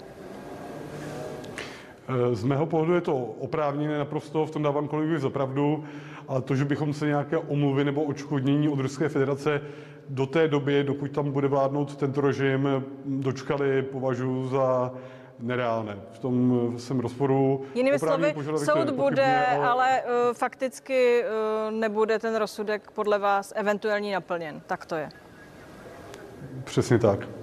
Eh, 2.08 2.34
z 2.34 2.44
mého 2.44 2.66
pohledu 2.66 2.94
je 2.94 3.00
to 3.00 3.16
oprávněné 3.16 3.98
naprosto, 3.98 4.46
v 4.46 4.50
tom 4.50 4.62
dávám 4.62 4.88
kolegovi 4.88 5.20
za 5.20 5.30
pravdu, 5.30 5.84
ale 6.30 6.42
to, 6.42 6.56
že 6.56 6.64
bychom 6.64 6.92
se 6.92 7.06
nějaké 7.06 7.38
omluvy 7.38 7.84
nebo 7.84 8.02
očkodnění 8.02 8.68
od 8.68 8.80
Ruské 8.80 9.08
federace 9.08 9.60
do 10.08 10.26
té 10.26 10.48
doby, 10.48 10.84
dokud 10.84 11.10
tam 11.10 11.32
bude 11.32 11.48
vládnout 11.48 11.96
tento 11.96 12.20
režim, 12.20 12.68
dočkali, 13.04 13.82
považuji 13.82 14.48
za 14.48 14.92
nereálné. 15.38 15.96
V 16.12 16.18
tom 16.18 16.74
jsem 16.76 17.00
rozporu. 17.00 17.64
Jinými 17.74 17.98
slovy, 17.98 18.34
soud 18.56 18.90
bude, 18.90 19.26
nepochybně, 19.26 19.66
ale 19.66 20.02
uh, 20.02 20.34
fakticky 20.34 21.24
uh, 21.24 21.74
nebude 21.74 22.18
ten 22.18 22.36
rozsudek 22.36 22.90
podle 22.90 23.18
vás 23.18 23.52
eventuální 23.56 24.12
naplněn. 24.12 24.60
Tak 24.66 24.86
to 24.86 24.94
je. 24.94 25.08
Přesně 26.64 26.98
tak. 26.98 27.39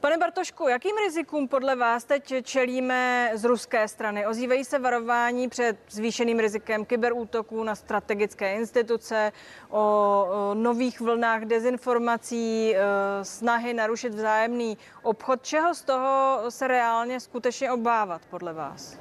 Pane 0.00 0.18
Bartošku, 0.18 0.68
jakým 0.68 0.96
rizikům 1.06 1.48
podle 1.48 1.76
vás 1.76 2.04
teď 2.04 2.34
čelíme 2.42 3.30
z 3.34 3.44
ruské 3.44 3.88
strany? 3.88 4.26
Ozývají 4.26 4.64
se 4.64 4.78
varování 4.78 5.48
před 5.48 5.76
zvýšeným 5.90 6.38
rizikem 6.38 6.84
kyberútoků 6.84 7.64
na 7.64 7.74
strategické 7.74 8.54
instituce, 8.54 9.32
o, 9.70 10.50
nových 10.54 11.00
vlnách 11.00 11.44
dezinformací, 11.44 12.74
e, 12.76 12.80
snahy 13.22 13.74
narušit 13.74 14.14
vzájemný 14.14 14.78
obchod. 15.02 15.42
Čeho 15.42 15.74
z 15.74 15.82
toho 15.82 16.38
se 16.48 16.68
reálně 16.68 17.20
skutečně 17.20 17.72
obávat 17.72 18.22
podle 18.30 18.52
vás? 18.52 18.98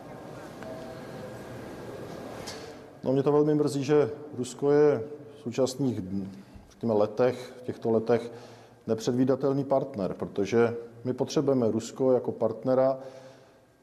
No 3.03 3.13
mě 3.13 3.23
to 3.23 3.31
velmi 3.31 3.55
mrzí, 3.55 3.83
že 3.83 4.09
Rusko 4.37 4.71
je 4.71 5.03
v 5.35 5.39
současných 5.43 5.99
letech, 6.83 7.53
v 7.57 7.61
těchto 7.61 7.91
letech 7.91 8.31
nepředvídatelný 8.87 9.63
partner, 9.63 10.13
protože 10.13 10.75
my 11.03 11.13
potřebujeme 11.13 11.71
Rusko 11.71 12.11
jako 12.11 12.31
partnera, 12.31 12.99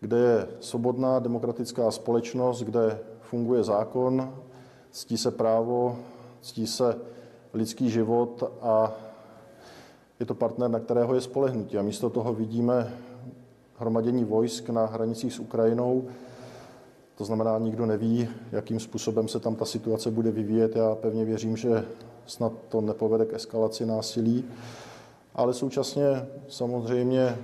kde 0.00 0.16
je 0.16 0.48
svobodná 0.60 1.18
demokratická 1.18 1.90
společnost, 1.90 2.62
kde 2.62 2.98
funguje 3.20 3.64
zákon, 3.64 4.34
ctí 4.90 5.18
se 5.18 5.30
právo, 5.30 5.96
ctí 6.40 6.66
se 6.66 6.98
lidský 7.54 7.90
život 7.90 8.52
a 8.62 8.92
je 10.20 10.26
to 10.26 10.34
partner, 10.34 10.70
na 10.70 10.80
kterého 10.80 11.14
je 11.14 11.20
spolehnutí. 11.20 11.78
A 11.78 11.82
místo 11.82 12.10
toho 12.10 12.34
vidíme 12.34 12.92
hromadění 13.78 14.24
vojsk 14.24 14.68
na 14.68 14.86
hranicích 14.86 15.32
s 15.32 15.38
Ukrajinou. 15.38 16.04
To 17.16 17.24
znamená, 17.24 17.58
nikdo 17.58 17.86
neví, 17.86 18.28
jakým 18.52 18.80
způsobem 18.80 19.28
se 19.28 19.40
tam 19.40 19.54
ta 19.54 19.64
situace 19.64 20.10
bude 20.10 20.30
vyvíjet. 20.30 20.76
Já 20.76 20.94
pevně 20.94 21.24
věřím, 21.24 21.56
že 21.56 21.84
snad 22.26 22.52
to 22.68 22.80
nepovede 22.80 23.26
k 23.26 23.32
eskalaci 23.32 23.86
násilí 23.86 24.44
ale 25.36 25.54
současně 25.54 26.26
samozřejmě 26.48 27.38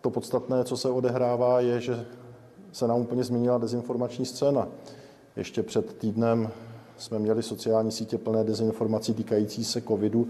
to 0.00 0.10
podstatné, 0.10 0.64
co 0.64 0.76
se 0.76 0.90
odehrává, 0.90 1.60
je, 1.60 1.80
že 1.80 2.06
se 2.72 2.86
nám 2.86 3.00
úplně 3.00 3.24
změnila 3.24 3.58
dezinformační 3.58 4.26
scéna. 4.26 4.68
Ještě 5.36 5.62
před 5.62 5.98
týdnem 5.98 6.50
jsme 6.98 7.18
měli 7.18 7.42
sociální 7.42 7.92
sítě 7.92 8.18
plné 8.18 8.44
dezinformací 8.44 9.14
týkající 9.14 9.64
se 9.64 9.80
covidu 9.80 10.28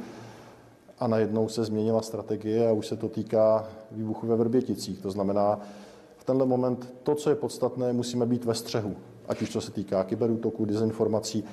a 0.98 1.06
najednou 1.06 1.48
se 1.48 1.64
změnila 1.64 2.02
strategie 2.02 2.68
a 2.68 2.72
už 2.72 2.86
se 2.86 2.96
to 2.96 3.08
týká 3.08 3.68
výbuchu 3.90 4.26
ve 4.26 4.36
Vrběticích. 4.36 5.00
To 5.00 5.10
znamená, 5.10 5.60
v 6.16 6.24
tenhle 6.24 6.46
moment 6.46 6.94
to, 7.02 7.14
co 7.14 7.30
je 7.30 7.36
podstatné, 7.36 7.92
musíme 7.92 8.26
být 8.26 8.44
ve 8.44 8.54
střehu, 8.54 8.96
ať 9.28 9.42
už 9.42 9.50
co 9.50 9.60
se 9.60 9.70
týká 9.70 10.04
kyberútoků, 10.04 10.64
dezinformací. 10.64 11.44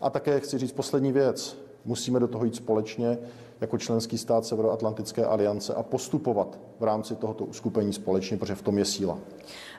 A 0.00 0.10
také 0.10 0.40
chci 0.40 0.58
říct 0.58 0.72
poslední 0.72 1.12
věc. 1.12 1.56
Musíme 1.84 2.20
do 2.20 2.28
toho 2.28 2.44
jít 2.44 2.56
společně 2.56 3.18
jako 3.60 3.78
členský 3.78 4.18
stát 4.18 4.44
Severoatlantické 4.44 5.24
aliance 5.24 5.74
a 5.74 5.82
postupovat 5.82 6.58
v 6.80 6.84
rámci 6.84 7.16
tohoto 7.16 7.44
uskupení 7.44 7.92
společně, 7.92 8.36
protože 8.36 8.54
v 8.54 8.62
tom 8.62 8.78
je 8.78 8.84
síla. 8.84 9.18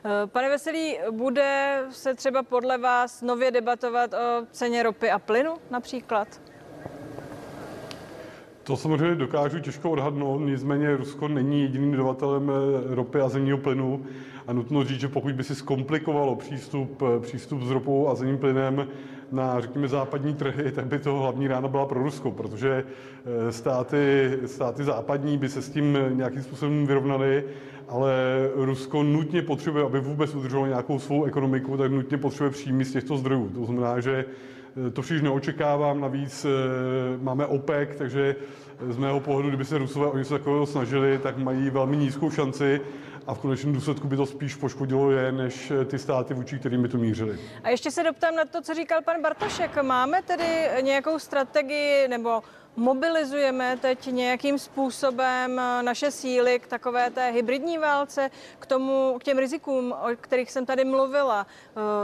Eh, 0.04 0.26
pane 0.26 0.48
Veselý, 0.48 0.98
bude 1.10 1.82
se 1.90 2.14
třeba 2.14 2.42
podle 2.42 2.78
vás 2.78 3.22
nově 3.22 3.50
debatovat 3.50 4.14
o 4.14 4.46
ceně 4.52 4.82
ropy 4.82 5.10
a 5.10 5.18
plynu 5.18 5.54
například? 5.70 6.40
To 8.62 8.76
samozřejmě 8.76 9.14
dokážu 9.14 9.58
těžko 9.58 9.90
odhadnout, 9.90 10.38
nicméně 10.38 10.96
Rusko 10.96 11.28
není 11.28 11.62
jediným 11.62 11.92
dodavatelem 11.92 12.50
eh, 12.50 12.94
ropy 12.94 13.20
a 13.20 13.28
zemního 13.28 13.58
plynu 13.58 14.04
a 14.46 14.52
nutno 14.52 14.84
říct, 14.84 15.00
že 15.00 15.08
pokud 15.08 15.32
by 15.34 15.44
si 15.44 15.54
zkomplikovalo 15.54 16.36
přístup, 16.36 17.02
eh, 17.02 17.20
přístup 17.20 17.62
s 17.62 17.70
ropou 17.70 18.08
a 18.08 18.14
zemním 18.14 18.38
plynem 18.38 18.88
na, 19.32 19.60
řekněme, 19.60 19.88
západní 19.88 20.34
trhy, 20.34 20.72
tak 20.72 20.86
by 20.86 20.98
to 20.98 21.14
hlavní 21.14 21.48
rána 21.48 21.68
byla 21.68 21.86
pro 21.86 22.02
Rusko, 22.02 22.30
protože 22.30 22.84
eh, 23.48 23.52
státy, 23.52 24.32
státy 24.46 24.84
západní 24.84 25.38
by 25.38 25.48
se 25.48 25.62
s 25.62 25.70
tím 25.70 25.98
nějakým 26.12 26.42
způsobem 26.42 26.86
vyrovnaly, 26.86 27.44
ale 27.88 28.12
Rusko 28.54 29.02
nutně 29.02 29.42
potřebuje, 29.42 29.84
aby 29.84 30.00
vůbec 30.00 30.34
udrželo 30.34 30.66
nějakou 30.66 30.98
svou 30.98 31.24
ekonomiku, 31.24 31.76
tak 31.76 31.92
nutně 31.92 32.18
potřebuje 32.18 32.50
příjmy 32.50 32.84
z 32.84 32.92
těchto 32.92 33.16
zdrojů. 33.16 33.48
To 33.48 33.64
znamená, 33.64 34.00
že 34.00 34.24
eh, 34.86 34.90
to 34.90 35.02
všichni 35.02 35.22
neočekávám, 35.22 36.00
navíc 36.00 36.44
eh, 36.44 36.48
máme 37.22 37.46
OPEC, 37.46 37.88
takže 37.98 38.36
z 38.88 38.96
mého 38.96 39.20
pohledu, 39.20 39.48
kdyby 39.48 39.64
se 39.64 39.78
Rusové 39.78 40.06
o 40.06 40.18
něco 40.18 40.34
takového 40.38 40.66
snažili, 40.66 41.18
tak 41.18 41.38
mají 41.38 41.70
velmi 41.70 41.96
nízkou 41.96 42.30
šanci 42.30 42.80
a 43.30 43.34
v 43.34 43.38
konečném 43.38 43.72
důsledku 43.72 44.08
by 44.08 44.16
to 44.16 44.26
spíš 44.26 44.54
poškodilo 44.54 45.10
je, 45.10 45.32
než 45.32 45.72
ty 45.86 45.98
státy, 45.98 46.34
vůči 46.34 46.58
kterým 46.58 46.82
by 46.82 46.88
to 46.88 46.98
mířili. 46.98 47.38
A 47.64 47.68
ještě 47.70 47.90
se 47.90 48.02
doptám 48.02 48.34
na 48.34 48.44
to, 48.44 48.62
co 48.62 48.74
říkal 48.74 49.02
pan 49.02 49.22
Bartošek. 49.22 49.82
Máme 49.82 50.22
tedy 50.22 50.68
nějakou 50.80 51.18
strategii 51.18 52.08
nebo 52.08 52.42
mobilizujeme 52.76 53.76
teď 53.76 54.06
nějakým 54.06 54.58
způsobem 54.58 55.56
naše 55.82 56.10
síly 56.10 56.58
k 56.58 56.66
takové 56.66 57.10
té 57.10 57.30
hybridní 57.30 57.78
válce, 57.78 58.30
k, 58.58 58.66
tomu, 58.66 59.16
k 59.20 59.24
těm 59.24 59.38
rizikům, 59.38 59.92
o 59.92 60.08
kterých 60.20 60.50
jsem 60.50 60.66
tady 60.66 60.84
mluvila. 60.84 61.46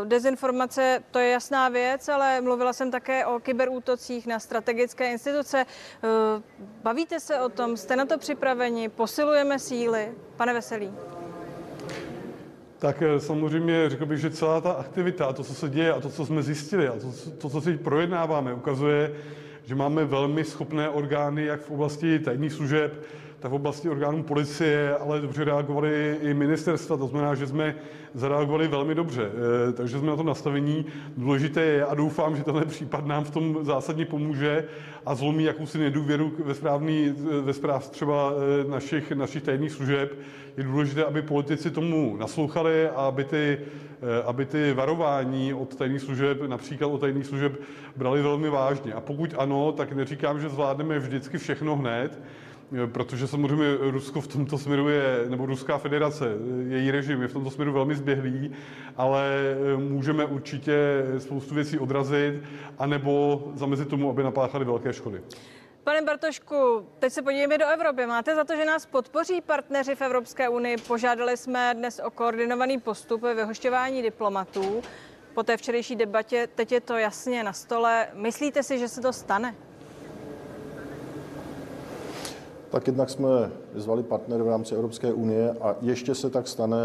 Dezinformace, 0.04 1.02
to 1.10 1.18
je 1.18 1.28
jasná 1.28 1.68
věc, 1.68 2.08
ale 2.08 2.40
mluvila 2.40 2.72
jsem 2.72 2.90
také 2.90 3.26
o 3.26 3.40
kyberútocích 3.40 4.26
na 4.26 4.38
strategické 4.38 5.12
instituce. 5.12 5.66
Bavíte 6.82 7.20
se 7.20 7.40
o 7.40 7.48
tom? 7.48 7.76
Jste 7.76 7.96
na 7.96 8.04
to 8.04 8.18
připraveni? 8.18 8.88
Posilujeme 8.88 9.58
síly? 9.58 10.14
Pane 10.36 10.52
Veselý. 10.52 10.92
Tak 12.78 13.02
eh, 13.02 13.20
samozřejmě 13.20 13.90
řekl 13.90 14.06
bych, 14.06 14.18
že 14.18 14.30
celá 14.30 14.60
ta 14.60 14.72
aktivita, 14.72 15.32
to, 15.32 15.44
co 15.44 15.54
se 15.54 15.68
děje 15.68 15.92
a 15.92 16.00
to, 16.00 16.08
co 16.08 16.26
jsme 16.26 16.42
zjistili 16.42 16.88
a 16.88 16.92
to, 16.92 17.30
to 17.38 17.50
co 17.50 17.60
teď 17.60 17.80
projednáváme, 17.80 18.54
ukazuje, 18.54 19.12
že 19.64 19.74
máme 19.74 20.04
velmi 20.04 20.44
schopné 20.44 20.88
orgány 20.88 21.44
jak 21.44 21.60
v 21.60 21.70
oblasti 21.70 22.18
tajných 22.18 22.52
služeb, 22.52 23.02
tak 23.40 23.50
v 23.50 23.54
oblasti 23.54 23.88
orgánů 23.88 24.22
policie, 24.22 24.96
ale 24.96 25.20
dobře 25.20 25.44
reagovali 25.44 26.16
i 26.22 26.34
ministerstva. 26.34 26.96
To 26.96 27.06
znamená, 27.06 27.34
že 27.34 27.46
jsme 27.46 27.74
zareagovali 28.16 28.68
velmi 28.68 28.94
dobře. 28.94 29.30
Eh, 29.68 29.72
takže 29.72 29.98
jsme 29.98 30.06
na 30.06 30.16
to 30.16 30.22
nastavení. 30.22 30.86
Důležité 31.16 31.62
je, 31.62 31.84
a 31.84 31.94
doufám, 31.94 32.36
že 32.36 32.44
tenhle 32.44 32.64
případ 32.64 33.06
nám 33.06 33.24
v 33.24 33.30
tom 33.30 33.58
zásadně 33.62 34.04
pomůže 34.04 34.64
a 35.06 35.14
zlomí 35.14 35.44
jakousi 35.44 35.78
nedůvěru 35.78 36.32
ve, 36.44 36.54
správný, 36.54 37.14
ve 37.42 37.52
správ 37.52 37.90
třeba 37.90 38.32
eh, 38.32 38.70
našich, 38.70 39.12
našich 39.12 39.42
tajných 39.42 39.72
služeb. 39.72 40.18
Je 40.56 40.64
důležité, 40.64 41.04
aby 41.04 41.22
politici 41.22 41.70
tomu 41.70 42.16
naslouchali 42.16 42.88
a 42.88 43.00
aby 43.00 43.24
ty, 43.24 43.58
eh, 43.58 44.22
aby 44.26 44.46
ty 44.46 44.72
varování 44.72 45.54
od 45.54 45.76
tajných 45.76 46.02
služeb, 46.02 46.42
například 46.46 46.88
od 46.88 47.00
tajných 47.00 47.26
služeb, 47.26 47.60
brali 47.96 48.22
velmi 48.22 48.48
vážně. 48.48 48.92
A 48.92 49.00
pokud 49.00 49.34
ano, 49.38 49.72
tak 49.72 49.92
neříkám, 49.92 50.40
že 50.40 50.48
zvládneme 50.48 50.98
vždycky 50.98 51.38
všechno 51.38 51.76
hned, 51.76 52.20
protože 52.92 53.26
samozřejmě 53.26 53.76
Rusko 53.80 54.20
v 54.20 54.28
tomto 54.28 54.58
směru 54.58 54.88
je, 54.88 55.24
nebo 55.28 55.46
Ruská 55.46 55.78
federace, 55.78 56.24
její 56.68 56.90
režim 56.90 57.22
je 57.22 57.28
v 57.28 57.32
tomto 57.32 57.50
směru 57.50 57.72
velmi 57.72 57.94
zběhlý, 57.94 58.52
ale 58.96 59.24
eh, 59.74 59.76
můžeme 59.76 60.24
určitě 60.24 61.04
spoustu 61.18 61.54
věcí 61.54 61.78
odrazit, 61.78 62.42
anebo 62.78 63.42
zamezit 63.54 63.88
tomu, 63.88 64.10
aby 64.10 64.22
napáchali 64.22 64.64
velké 64.64 64.92
škody. 64.92 65.20
Pane 65.84 66.02
Bartošku, 66.02 66.86
teď 66.98 67.12
se 67.12 67.22
podívejme 67.22 67.58
do 67.58 67.66
Evropy. 67.66 68.06
Máte 68.06 68.34
za 68.34 68.44
to, 68.44 68.56
že 68.56 68.64
nás 68.64 68.86
podpoří 68.86 69.40
partneři 69.40 69.94
v 69.94 70.02
Evropské 70.02 70.48
unii? 70.48 70.76
Požádali 70.76 71.36
jsme 71.36 71.74
dnes 71.74 72.00
o 72.04 72.10
koordinovaný 72.10 72.80
postup 72.80 73.22
ve 73.22 73.34
vyhošťování 73.34 74.02
diplomatů. 74.02 74.82
Po 75.34 75.42
té 75.42 75.56
včerejší 75.56 75.96
debatě 75.96 76.48
teď 76.54 76.72
je 76.72 76.80
to 76.80 76.96
jasně 76.96 77.42
na 77.42 77.52
stole. 77.52 78.08
Myslíte 78.14 78.62
si, 78.62 78.78
že 78.78 78.88
se 78.88 79.00
to 79.00 79.12
stane? 79.12 79.54
Tak 82.76 82.86
jednak 82.86 83.10
jsme 83.10 83.52
vyzvali 83.74 84.02
partnery 84.02 84.42
v 84.42 84.48
rámci 84.48 84.74
Evropské 84.74 85.12
unie 85.12 85.56
a 85.60 85.76
ještě 85.80 86.14
se 86.14 86.30
tak 86.30 86.48
stane 86.48 86.76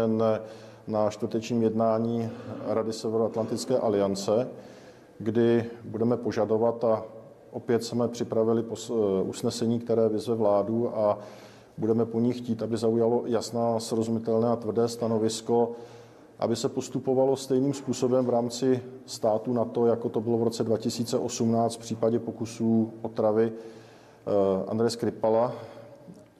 na 0.86 1.10
čtvrtečním 1.10 1.62
jednání 1.62 2.30
Rady 2.66 2.92
Severoatlantické 2.92 3.78
aliance, 3.78 4.48
kdy 5.18 5.64
budeme 5.84 6.16
požadovat 6.16 6.84
a 6.84 7.04
opět 7.50 7.84
jsme 7.84 8.08
připravili 8.08 8.64
usnesení, 9.22 9.80
které 9.80 10.08
vyzve 10.08 10.34
vládu 10.34 10.96
a 10.96 11.18
budeme 11.78 12.06
po 12.06 12.20
ní 12.20 12.32
chtít, 12.32 12.62
aby 12.62 12.76
zaujalo 12.76 13.22
jasná, 13.26 13.80
srozumitelné 13.80 14.48
a 14.48 14.56
tvrdé 14.56 14.88
stanovisko, 14.88 15.72
aby 16.38 16.56
se 16.56 16.68
postupovalo 16.68 17.36
stejným 17.36 17.74
způsobem 17.74 18.26
v 18.26 18.30
rámci 18.30 18.82
státu 19.06 19.52
NATO, 19.52 19.86
jako 19.86 20.08
to 20.08 20.20
bylo 20.20 20.38
v 20.38 20.42
roce 20.42 20.64
2018 20.64 21.76
v 21.76 21.78
případě 21.78 22.18
pokusů 22.18 22.92
otravy 23.02 23.52
eh, 23.52 24.70
Andreje 24.70 24.90
Skripala, 24.90 25.52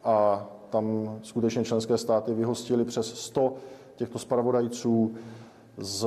a 0.05 0.47
tam 0.71 1.19
skutečně 1.23 1.65
členské 1.65 1.99
státy 1.99 2.35
vyhostily 2.35 2.85
přes 2.85 3.21
100 3.21 3.55
těchto 3.97 4.19
spravodajců 4.19 5.15
z 5.77 6.07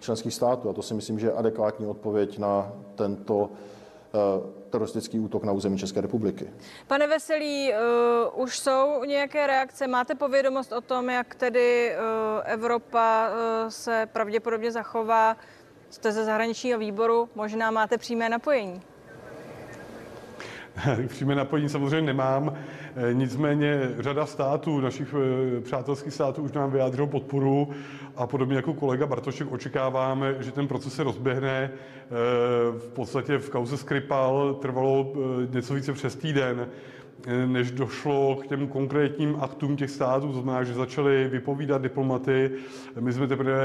členských 0.00 0.34
států. 0.34 0.70
A 0.70 0.72
to 0.72 0.82
si 0.82 0.94
myslím, 0.94 1.18
že 1.18 1.26
je 1.26 1.32
adekvátní 1.32 1.86
odpověď 1.86 2.38
na 2.38 2.72
tento 2.94 3.50
eh, 4.14 4.60
teroristický 4.70 5.20
útok 5.20 5.44
na 5.44 5.52
území 5.52 5.78
České 5.78 6.00
republiky. 6.00 6.50
Pane 6.86 7.06
Veselý, 7.06 7.72
uh, 8.34 8.42
už 8.42 8.58
jsou 8.58 9.04
nějaké 9.04 9.46
reakce? 9.46 9.88
Máte 9.88 10.14
povědomost 10.14 10.72
o 10.72 10.80
tom, 10.80 11.10
jak 11.10 11.34
tedy 11.34 11.92
uh, 11.92 12.42
Evropa 12.44 13.28
uh, 13.28 13.68
se 13.68 14.08
pravděpodobně 14.12 14.72
zachová? 14.72 15.36
Jste 15.90 16.12
ze 16.12 16.24
zahraničního 16.24 16.78
výboru, 16.78 17.28
možná 17.34 17.70
máte 17.70 17.98
přímé 17.98 18.28
napojení. 18.28 18.82
Přímé 21.06 21.34
napojení 21.34 21.68
samozřejmě 21.68 22.06
nemám, 22.06 22.52
eh, 22.96 23.14
nicméně 23.14 23.80
řada 23.98 24.26
států, 24.26 24.80
našich 24.80 25.14
eh, 25.14 25.60
přátelských 25.60 26.14
států 26.14 26.42
už 26.42 26.52
nám 26.52 26.70
vyjádřilo 26.70 27.06
podporu 27.06 27.70
a 28.16 28.26
podobně 28.26 28.56
jako 28.56 28.74
kolega 28.74 29.06
Bartošek 29.06 29.52
očekáváme, 29.52 30.34
že 30.40 30.52
ten 30.52 30.68
proces 30.68 30.94
se 30.94 31.02
rozběhne. 31.02 31.70
Eh, 31.70 32.08
v 32.78 32.88
podstatě 32.92 33.38
v 33.38 33.50
kauze 33.50 33.76
Skripal 33.76 34.54
trvalo 34.54 35.12
něco 35.50 35.74
více 35.74 35.92
přes 35.92 36.16
týden, 36.16 36.68
než 37.46 37.70
došlo 37.70 38.36
k 38.36 38.46
těm 38.46 38.68
konkrétním 38.68 39.36
aktům 39.40 39.76
těch 39.76 39.90
států, 39.90 40.26
to 40.26 40.32
znamená, 40.32 40.64
že 40.64 40.74
začali 40.74 41.28
vypovídat 41.28 41.82
diplomaty. 41.82 42.50
My 43.00 43.12
jsme 43.12 43.26
teprve, 43.26 43.56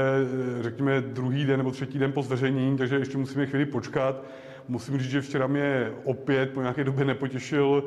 řekněme, 0.60 1.00
druhý 1.00 1.44
den 1.44 1.56
nebo 1.56 1.70
třetí 1.70 1.98
den 1.98 2.12
po 2.12 2.22
zveřejnění, 2.22 2.78
takže 2.78 2.96
ještě 2.96 3.18
musíme 3.18 3.46
chvíli 3.46 3.66
počkat. 3.66 4.24
Musím 4.68 4.98
říct, 4.98 5.10
že 5.10 5.20
včera 5.20 5.46
mě 5.46 5.92
opět 6.04 6.50
po 6.50 6.60
nějaké 6.60 6.84
době 6.84 7.04
nepotěšil 7.04 7.84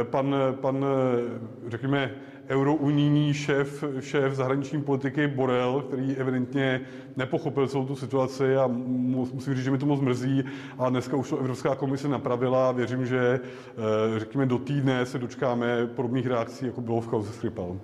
eh, 0.00 0.04
pan, 0.04 0.34
pan 0.60 0.84
eh, 0.84 1.70
řekněme, 1.70 2.14
eurounijní 2.48 3.34
šéf, 3.34 3.84
šéf 4.00 4.32
zahraniční 4.32 4.82
politiky 4.82 5.26
Borel, 5.26 5.84
který 5.88 6.16
evidentně 6.16 6.80
nepochopil 7.16 7.68
celou 7.68 7.86
tu 7.86 7.96
situaci 7.96 8.56
a 8.56 8.66
musím 8.66 9.54
říct, 9.54 9.64
že 9.64 9.70
mi 9.70 9.78
to 9.78 9.86
moc 9.86 10.00
mrzí. 10.00 10.44
A 10.78 10.90
dneska 10.90 11.16
už 11.16 11.30
to 11.30 11.38
Evropská 11.38 11.74
komise 11.74 12.08
napravila 12.08 12.68
a 12.68 12.72
věřím, 12.72 13.06
že 13.06 13.40
eh, 13.40 14.18
řekněme 14.18 14.46
do 14.46 14.58
týdne 14.58 15.06
se 15.06 15.18
dočkáme 15.18 15.86
podobných 15.86 16.26
reakcí, 16.26 16.66
jako 16.66 16.80
bylo 16.80 17.00
v 17.00 17.08
kauze 17.08 17.32
Skripal. 17.32 17.80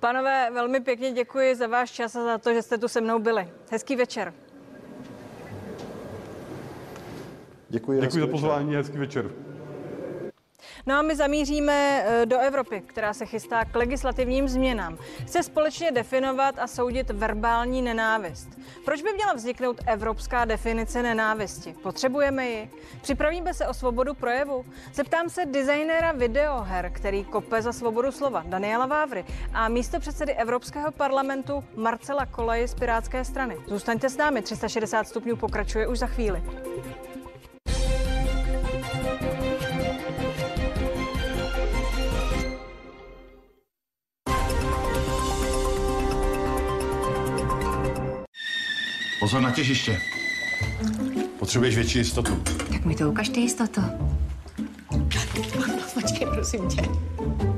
Pánové, 0.00 0.50
velmi 0.54 0.80
pěkně 0.80 1.12
děkuji 1.12 1.54
za 1.54 1.66
váš 1.66 1.90
čas 1.90 2.16
a 2.16 2.24
za 2.24 2.38
to, 2.38 2.54
že 2.54 2.62
jste 2.62 2.78
tu 2.78 2.88
se 2.88 3.00
mnou 3.00 3.18
byli. 3.18 3.48
Hezký 3.70 3.96
večer. 3.96 4.32
Děkuji. 7.68 8.00
Děkuji 8.00 8.20
za 8.20 8.26
pozvání, 8.26 8.74
hezký 8.74 8.98
večer. 8.98 9.30
No 10.88 10.94
a 10.94 11.02
my 11.02 11.16
zamíříme 11.16 12.04
eh, 12.06 12.26
do 12.26 12.38
Evropy, 12.38 12.82
která 12.86 13.14
se 13.14 13.26
chystá 13.26 13.64
k 13.64 13.76
legislativním 13.76 14.48
změnám. 14.48 14.98
Chce 15.26 15.42
společně 15.42 15.92
definovat 15.92 16.54
a 16.58 16.66
soudit 16.66 17.10
verbální 17.10 17.82
nenávist. 17.82 18.48
Proč 18.84 19.02
by 19.02 19.12
měla 19.12 19.32
vzniknout 19.32 19.80
evropská 19.86 20.44
definice 20.44 21.02
nenávisti? 21.02 21.74
Potřebujeme 21.82 22.48
ji? 22.48 22.70
Připravíme 23.02 23.54
se 23.54 23.68
o 23.68 23.74
svobodu 23.74 24.14
projevu? 24.14 24.64
Zeptám 24.94 25.28
se 25.28 25.46
designéra 25.46 26.12
videoher, 26.12 26.90
který 26.94 27.24
kope 27.24 27.62
za 27.62 27.72
svobodu 27.72 28.12
slova, 28.12 28.44
Daniela 28.46 28.86
Vávry, 28.86 29.24
a 29.52 29.68
místo 29.68 30.00
předsedy 30.00 30.34
Evropského 30.34 30.92
parlamentu 30.92 31.64
Marcela 31.76 32.26
Koleji 32.26 32.68
z 32.68 32.74
Pirátské 32.74 33.24
strany. 33.24 33.56
Zůstaňte 33.66 34.08
s 34.08 34.16
námi, 34.16 34.42
360 34.42 35.08
stupňů 35.08 35.36
pokračuje 35.36 35.86
už 35.86 35.98
za 35.98 36.06
chvíli. 36.06 36.42
Pozor 49.26 49.40
na 49.40 49.50
těžiště. 49.50 50.00
Potřebuješ 51.38 51.74
větší 51.74 51.98
jistotu. 51.98 52.42
Tak 52.72 52.84
mi 52.84 52.94
to 52.94 53.10
ukažte 53.10 53.40
jistotu. 53.40 53.80
Počkej, 55.94 56.26
prosím 56.34 56.68
tě. 56.68 56.82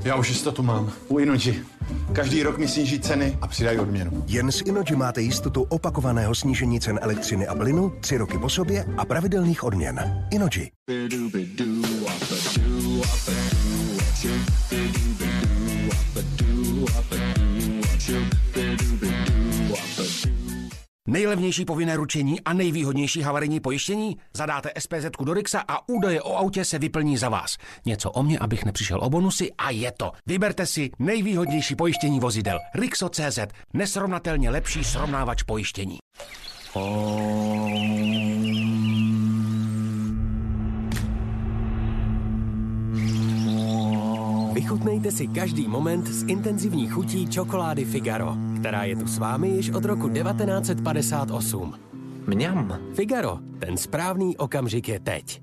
Já 0.05 0.17
už 0.17 0.29
jistotu 0.29 0.63
mám. 0.63 0.93
U 1.09 1.19
Inoji. 1.19 1.65
Každý 2.13 2.43
rok 2.43 2.59
mi 2.59 2.69
sníží 2.69 3.01
ceny 3.01 3.39
a 3.41 3.47
přidají 3.47 3.79
odměnu. 3.79 4.25
Jen 4.27 4.53
s 4.53 4.61
Inoji 4.61 4.97
máte 4.97 5.23
jistotu 5.23 5.63
opakovaného 5.63 6.35
snížení 6.35 6.81
cen 6.81 6.99
elektřiny 7.03 7.47
a 7.47 7.55
plynu 7.55 7.93
tři 8.01 8.17
roky 8.17 8.39
po 8.39 8.49
sobě 8.49 8.85
a 8.97 9.05
pravidelných 9.05 9.65
odměn. 9.65 10.27
Inoji. 10.31 10.71
Nejlevnější 21.09 21.65
povinné 21.65 21.97
ručení 21.97 22.41
a 22.41 22.53
nejvýhodnější 22.53 23.23
havarijní 23.23 23.61
pojištění? 23.61 24.17
Zadáte 24.35 24.71
SPZ 24.79 25.07
do 25.25 25.35
Rixa 25.35 25.65
a 25.69 25.89
údaje 25.89 26.23
o 26.23 26.37
autě 26.37 26.65
se 26.65 26.79
vyplní 26.79 27.17
za 27.17 27.29
vás. 27.29 27.57
Něco 27.87 28.11
o 28.11 28.23
mě, 28.23 28.39
abych 28.39 28.65
nepřišel 28.65 28.99
o 29.03 29.11
bonusy 29.11 29.53
a 29.59 29.71
je 29.71 29.93
to. 29.97 30.13
Vyberte 30.27 30.67
si 30.67 30.91
nejvýhodnější 30.99 31.77
pojištění 31.77 32.21
vozidel. 32.21 32.59
Rixo.cz. 32.75 33.39
Nesrovnatelně 33.73 34.51
lepší 34.51 34.85
srovnávač 34.85 35.43
pojištění. 35.43 35.99
Vychutnejte 44.69 45.11
si 45.11 45.29
každý 45.29 45.69
moment 45.69 46.07
s 46.07 46.23
intenzivní 46.23 46.89
chutí 46.89 47.27
čokolády 47.27 47.85
Figaro, 47.85 48.37
která 48.61 48.85
je 48.85 48.97
tu 48.97 49.07
s 49.07 49.19
vámi 49.19 49.49
již 49.49 49.71
od 49.71 49.85
roku 49.85 50.09
1958. 50.09 51.75
Mňam. 52.27 52.79
Figaro, 52.95 53.39
ten 53.59 53.77
správný 53.77 54.37
okamžik 54.37 54.89
je 54.89 55.01
teď. 55.01 55.43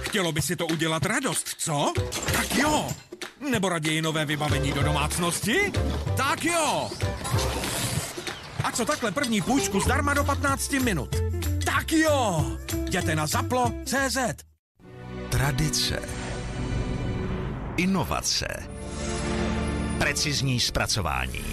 Chtělo 0.00 0.32
by 0.32 0.42
si 0.42 0.56
to 0.56 0.66
udělat 0.66 1.06
radost, 1.06 1.48
co? 1.58 1.92
Tak 2.32 2.54
jo! 2.54 2.88
Nebo 3.50 3.68
raději 3.68 4.02
nové 4.02 4.24
vybavení 4.24 4.72
do 4.72 4.82
domácnosti? 4.82 5.72
Tak 6.16 6.44
jo! 6.44 6.90
A 8.64 8.72
co 8.72 8.84
takhle 8.84 9.10
první 9.10 9.42
půjčku 9.42 9.80
zdarma 9.80 10.14
do 10.14 10.24
15 10.24 10.72
minut? 10.72 11.16
Tak 11.64 11.92
jo! 11.92 12.46
Jděte 12.86 13.16
na 13.16 13.26
Zaplo.cz 13.26 14.18
Tradice 15.30 16.27
inovace. 17.78 18.46
Precizní 19.98 20.60
zpracování. 20.60 21.44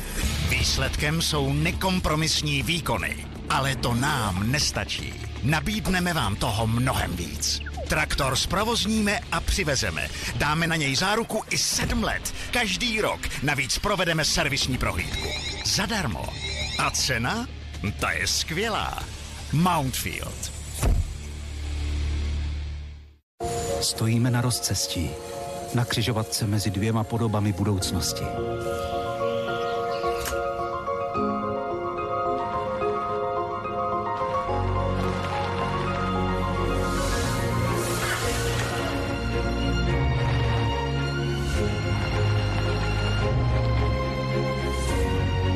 Výsledkem 0.49 1.21
jsou 1.21 1.53
nekompromisní 1.53 2.63
výkony. 2.63 3.27
Ale 3.49 3.75
to 3.75 3.93
nám 3.93 4.51
nestačí. 4.51 5.13
Nabídneme 5.43 6.13
vám 6.13 6.35
toho 6.35 6.67
mnohem 6.67 7.15
víc. 7.15 7.61
Traktor 7.87 8.35
zprovozníme 8.35 9.19
a 9.31 9.39
přivezeme. 9.39 10.07
Dáme 10.35 10.67
na 10.67 10.75
něj 10.75 10.95
záruku 10.95 11.43
i 11.49 11.57
sedm 11.57 12.03
let. 12.03 12.33
Každý 12.51 13.01
rok. 13.01 13.19
Navíc 13.43 13.79
provedeme 13.79 14.25
servisní 14.25 14.77
prohlídku. 14.77 15.27
Zadarmo. 15.65 16.25
A 16.79 16.91
cena? 16.91 17.47
Ta 17.99 18.11
je 18.11 18.27
skvělá. 18.27 19.03
Mountfield. 19.53 20.51
Stojíme 23.81 24.31
na 24.31 24.41
rozcestí, 24.41 25.09
na 25.75 25.85
křižovatce 25.85 26.47
mezi 26.47 26.69
dvěma 26.69 27.03
podobami 27.03 27.53
budoucnosti. 27.53 28.23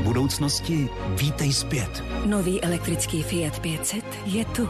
Budoucnosti 0.04 0.90
vítej 1.16 1.54
zpět. 1.54 2.04
Nový 2.26 2.62
elektrický 2.62 3.24
Fiat 3.24 3.60
500 3.60 4.04
je 4.26 4.46
tu. 4.46 4.70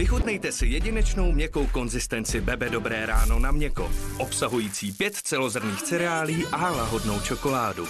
Vychutnejte 0.00 0.52
si 0.52 0.66
jedinečnou 0.66 1.32
měkkou 1.32 1.66
konzistenci 1.66 2.40
Bebe 2.40 2.68
Dobré 2.70 3.06
ráno 3.06 3.38
na 3.38 3.50
měko, 3.52 3.92
obsahující 4.18 4.92
pět 4.92 5.16
celozrnných 5.16 5.82
cereálí 5.82 6.46
a 6.52 6.70
lahodnou 6.70 7.20
čokoládu. 7.20 7.86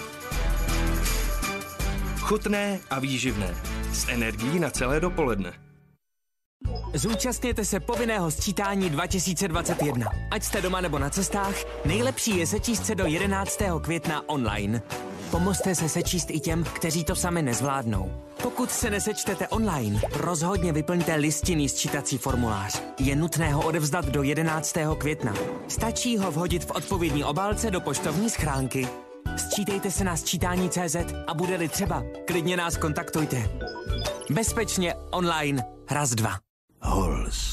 Chutné 2.19 2.81
a 2.91 2.99
výživné. 2.99 3.55
S 3.93 4.09
energií 4.09 4.59
na 4.59 4.71
celé 4.71 5.01
dopoledne. 5.01 5.53
Zúčastněte 6.95 7.65
se 7.65 7.81
povinného 7.81 8.31
sčítání 8.31 8.91
2021. 8.91 10.07
Ať 10.31 10.43
jste 10.43 10.63
doma 10.63 10.81
nebo 10.81 10.99
na 10.99 11.11
cestách, 11.11 11.85
nejlepší 11.85 12.39
je 12.39 12.47
sečíst 12.47 12.87
se 12.87 12.95
do 12.95 13.07
11. 13.07 13.59
května 13.83 14.29
online. 14.29 14.83
Pomozte 15.31 15.75
se 15.75 15.89
sečíst 15.89 16.31
i 16.31 16.41
těm, 16.41 16.65
kteří 16.65 17.05
to 17.05 17.15
sami 17.15 17.43
nezvládnou. 17.43 18.13
Pokud 18.43 18.71
se 18.71 18.91
nesečtete 18.91 19.49
online, 19.49 20.01
rozhodně 20.13 20.73
vyplňte 20.73 21.15
listinný 21.15 21.69
sčítací 21.69 22.19
formulář. 22.19 22.83
Je 22.99 23.17
nutné 23.17 23.53
ho 23.53 23.67
odevzdat 23.67 24.05
do 24.05 24.23
11. 24.23 24.77
května. 24.99 25.35
Stačí 25.69 26.19
ho 26.19 26.31
vhodit 26.31 26.65
v 26.65 26.71
odpovědní 26.71 27.25
obálce 27.25 27.71
do 27.71 27.81
poštovní 27.81 28.31
schránky. 28.31 28.89
Sčítejte 29.37 29.91
se 29.91 30.05
na 30.05 30.17
sčítání 30.17 30.71
CZ 30.71 30.97
a 31.27 31.35
bude-li 31.35 31.69
třeba, 31.69 32.03
klidně 32.27 32.57
nás 32.57 32.77
kontaktujte. 32.77 33.51
Bezpečně 34.31 34.95
online. 35.11 35.65
Raz 35.91 36.11
dva. 36.11 36.33
Hols. 36.83 37.50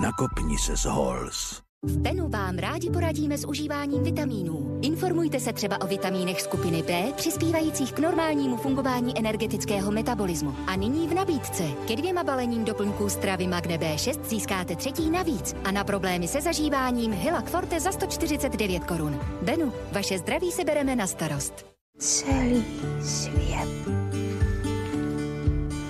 Nakopni 0.00 0.58
se 0.58 0.76
z 0.76 0.84
Hols. 0.84 1.62
V 1.82 1.98
Benu 1.98 2.28
vám 2.28 2.58
rádi 2.58 2.90
poradíme 2.90 3.38
s 3.38 3.48
užíváním 3.48 4.02
vitamínů. 4.02 4.78
Informujte 4.82 5.40
se 5.40 5.52
třeba 5.52 5.80
o 5.80 5.86
vitamínech 5.86 6.40
skupiny 6.40 6.82
B, 6.82 7.12
přispívajících 7.16 7.92
k 7.92 7.98
normálnímu 7.98 8.56
fungování 8.56 9.18
energetického 9.18 9.90
metabolismu. 9.90 10.54
A 10.66 10.76
nyní 10.76 11.08
v 11.08 11.14
nabídce. 11.14 11.62
Ke 11.88 11.96
dvěma 11.96 12.24
balením 12.24 12.64
doplňků 12.64 13.08
stravy 13.08 13.46
Magne 13.46 13.78
B6 13.78 14.24
získáte 14.24 14.76
třetí 14.76 15.10
navíc. 15.10 15.56
A 15.64 15.70
na 15.70 15.84
problémy 15.84 16.28
se 16.28 16.40
zažíváním 16.40 17.12
Hilak 17.12 17.50
Forte 17.50 17.80
za 17.80 17.92
149 17.92 18.84
korun. 18.84 19.20
Benu, 19.42 19.72
vaše 19.92 20.18
zdraví 20.18 20.52
si 20.52 20.64
bereme 20.64 20.96
na 20.96 21.06
starost. 21.06 21.66
Celý 21.98 22.64
svět. 23.02 23.88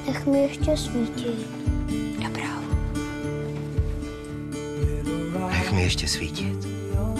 Nech 0.06 0.26
mi 0.26 0.42
ještě 0.42 0.76
svítit. 0.76 1.69
Nech 5.50 5.72
mi 5.72 5.82
ještě 5.82 6.08
svítit. 6.08 6.66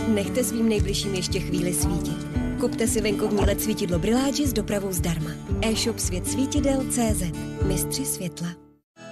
Nechte 0.09 0.45
svým 0.45 0.69
nejbližším 0.69 1.15
ještě 1.15 1.41
chvíli 1.41 1.75
svítit. 1.75 2.27
Kupte 2.61 2.87
si 2.87 3.01
venkovní 3.01 3.41
LED 3.41 3.61
svítidlo 3.61 3.99
Brilage 3.99 4.47
s 4.47 4.53
dopravou 4.53 4.93
zdarma. 4.93 5.31
E-shop 5.63 5.99
Svět 5.99 6.27
svítidel 6.27 6.85
CZ. 6.91 7.23
Mistři 7.67 8.05
světla. 8.05 8.70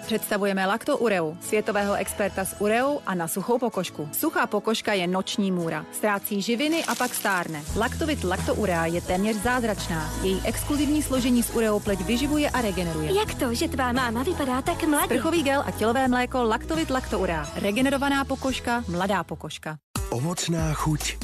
Představujeme 0.09 0.67
Lacto 0.67 0.99
Ureu, 0.99 1.37
světového 1.41 1.95
experta 1.95 2.45
s 2.45 2.61
ureou 2.61 3.01
a 3.07 3.15
na 3.15 3.29
suchou 3.29 3.59
pokožku. 3.59 4.09
Suchá 4.13 4.47
pokožka 4.47 4.93
je 4.93 5.07
noční 5.07 5.53
můra. 5.53 5.87
Ztrácí 5.93 6.43
živiny 6.43 6.85
a 6.85 6.95
pak 6.95 7.15
stárne. 7.15 7.63
Laktovit 7.77 8.25
Lacto 8.25 8.55
Urea 8.55 8.87
je 8.87 9.01
téměř 9.01 9.37
zázračná. 9.37 10.13
Její 10.23 10.41
exkluzivní 10.45 11.03
složení 11.03 11.43
s 11.43 11.51
ureou 11.51 11.81
pleť 11.81 12.01
vyživuje 12.01 12.51
a 12.51 12.61
regeneruje. 12.61 13.13
Jak 13.15 13.35
to, 13.35 13.55
že 13.55 13.69
tvá 13.69 13.93
máma 13.93 14.23
vypadá 14.23 14.63
tak 14.63 14.85
mladě? 14.89 15.15
Sprchový 15.15 15.43
gel 15.43 15.65
a 15.67 15.71
tělové 15.71 16.09
mléko 16.09 16.43
Laktovit 16.43 16.91
Lacto 16.91 17.19
Urea. 17.19 17.51
Regenerovaná 17.55 18.25
pokožka, 18.25 18.85
mladá 18.89 19.25
pokožka. 19.25 19.77
Ovocná 20.11 20.73
chuť. 20.73 21.17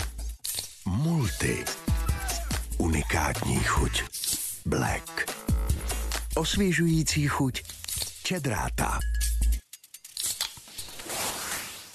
Multi. 0.87 1.64
Unikátní 2.79 3.57
chuť. 3.57 4.03
Black. 4.66 5.31
Osvěžující 6.35 7.29
chuť. 7.29 7.62
Čedráta. 8.27 8.99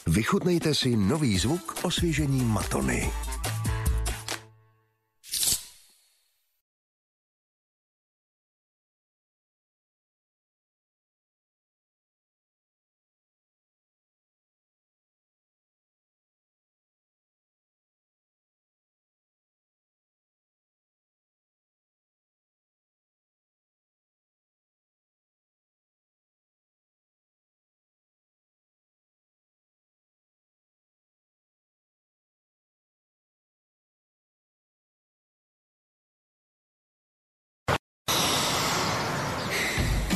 Vychutnejte 0.07 0.75
si 0.75 0.95
nový 0.95 1.37
zvuk 1.37 1.75
osvěžení 1.83 2.45
Matony. 2.45 3.11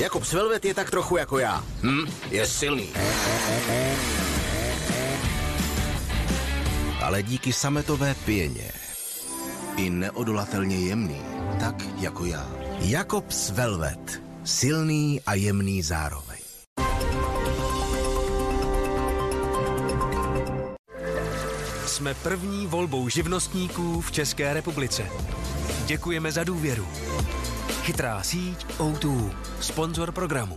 Jakub 0.04 0.26
Svelvet 0.26 0.66
je 0.66 0.74
tak 0.74 0.92
trochu 0.92 1.18
jako 1.18 1.40
já. 1.40 1.64
Hm? 1.84 2.06
Je 2.32 2.48
silný. 2.48 2.90
Ale 7.02 7.24
díky 7.24 7.54
sametové 7.54 8.16
pěně 8.26 8.72
i 9.78 9.90
neodolatelně 9.90 10.76
jemný, 10.76 11.22
tak 11.60 11.76
jako 11.98 12.26
já. 12.26 12.48
Jakob 12.80 13.32
Svelvet. 13.32 14.22
Silný 14.44 15.22
a 15.26 15.34
jemný 15.34 15.82
zároveň. 15.82 16.40
Jsme 21.86 22.14
první 22.14 22.68
volbou 22.68 23.10
živnostníků 23.10 24.02
v 24.02 24.12
České 24.12 24.54
republice. 24.54 25.06
Děkujeme 25.86 26.32
za 26.32 26.44
důvěru. 26.44 26.88
Chytrá 27.84 28.16
síť 28.24 28.80
O2, 28.80 29.12
sponzor 29.60 30.16
programu. 30.16 30.56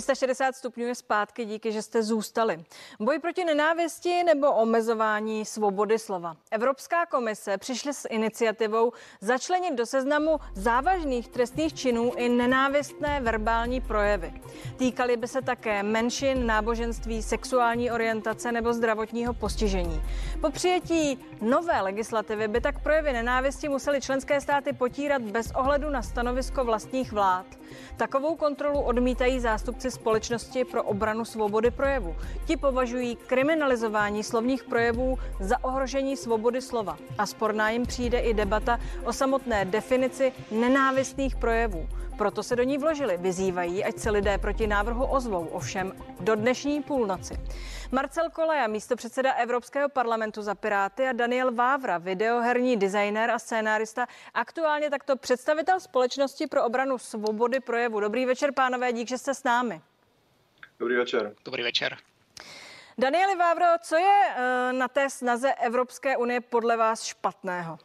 360 0.00 0.56
stupňů 0.56 0.86
je 0.86 0.94
zpátky, 0.94 1.44
díky, 1.44 1.72
že 1.72 1.82
jste 1.82 2.02
zůstali. 2.02 2.64
Boj 3.00 3.18
proti 3.18 3.44
nenávisti 3.44 4.24
nebo 4.24 4.52
omezování 4.52 5.44
svobody 5.44 5.98
slova. 5.98 6.36
Evropská 6.50 7.06
komise 7.06 7.58
přišla 7.58 7.92
s 7.92 8.08
iniciativou 8.10 8.92
začlenit 9.20 9.74
do 9.74 9.86
seznamu 9.86 10.40
závažných 10.54 11.28
trestných 11.28 11.74
činů 11.74 12.12
i 12.16 12.28
nenávistné 12.28 13.20
verbální 13.20 13.80
projevy. 13.80 14.32
Týkaly 14.76 15.16
by 15.16 15.28
se 15.28 15.42
také 15.42 15.82
menšin, 15.82 16.46
náboženství, 16.46 17.22
sexuální 17.22 17.90
orientace 17.90 18.52
nebo 18.52 18.72
zdravotního 18.72 19.34
postižení. 19.34 20.02
Po 20.40 20.50
přijetí 20.50 21.18
nové 21.40 21.80
legislativy 21.80 22.48
by 22.48 22.60
tak 22.60 22.82
projevy 22.82 23.12
nenávisti 23.12 23.68
museli 23.68 24.00
členské 24.00 24.40
státy 24.40 24.72
potírat 24.72 25.22
bez 25.22 25.50
ohledu 25.50 25.90
na 25.90 26.02
stanovisko 26.02 26.64
vlastních 26.64 27.12
vlád. 27.12 27.46
Takovou 27.96 28.36
kontrolu 28.36 28.80
odmítají 28.80 29.40
zástupci 29.40 29.85
společnosti 29.90 30.64
pro 30.64 30.82
obranu 30.82 31.24
svobody 31.24 31.70
projevu. 31.70 32.16
Ti 32.46 32.56
považují 32.56 33.16
kriminalizování 33.16 34.22
slovních 34.22 34.64
projevů 34.64 35.18
za 35.40 35.64
ohrožení 35.64 36.16
svobody 36.16 36.62
slova. 36.62 36.98
A 37.18 37.26
sporná 37.26 37.70
jim 37.70 37.86
přijde 37.86 38.18
i 38.18 38.34
debata 38.34 38.80
o 39.04 39.12
samotné 39.12 39.64
definici 39.64 40.32
nenávistných 40.50 41.36
projevů. 41.36 41.88
Proto 42.18 42.42
se 42.42 42.56
do 42.56 42.62
ní 42.62 42.78
vložili. 42.78 43.16
Vyzývají, 43.16 43.84
ať 43.84 43.98
se 43.98 44.10
lidé 44.10 44.38
proti 44.38 44.66
návrhu 44.66 45.06
ozvou, 45.06 45.46
ovšem 45.46 45.92
do 46.20 46.34
dnešní 46.34 46.82
půlnoci. 46.82 47.34
Marcel 47.92 48.30
Koleja, 48.30 48.66
místo 48.66 48.96
předseda 48.96 49.32
Evropského 49.32 49.88
parlamentu 49.88 50.42
za 50.42 50.54
Piráty 50.54 51.06
a 51.06 51.12
Daniel 51.12 51.52
Vávra, 51.54 51.98
videoherní 51.98 52.76
designer 52.76 53.30
a 53.30 53.38
scénárista, 53.38 54.06
aktuálně 54.34 54.90
takto 54.90 55.16
představitel 55.16 55.80
společnosti 55.80 56.46
pro 56.46 56.64
obranu 56.64 56.98
svobody 56.98 57.60
projevu. 57.60 58.00
Dobrý 58.00 58.26
večer, 58.26 58.52
pánové, 58.52 58.92
dík, 58.92 59.08
že 59.08 59.18
jste 59.18 59.34
s 59.34 59.44
námi. 59.44 59.80
Dobrý 60.78 60.96
večer. 60.96 61.34
Dobrý 61.44 61.62
večer. 61.62 61.96
Danieli 62.98 63.36
Vávro, 63.36 63.66
co 63.82 63.96
je 63.96 64.34
eh, 64.36 64.72
na 64.72 64.88
té 64.88 65.10
snaze 65.10 65.54
Evropské 65.54 66.16
unie 66.16 66.40
podle 66.40 66.76
vás 66.76 67.04
špatného? 67.04 67.78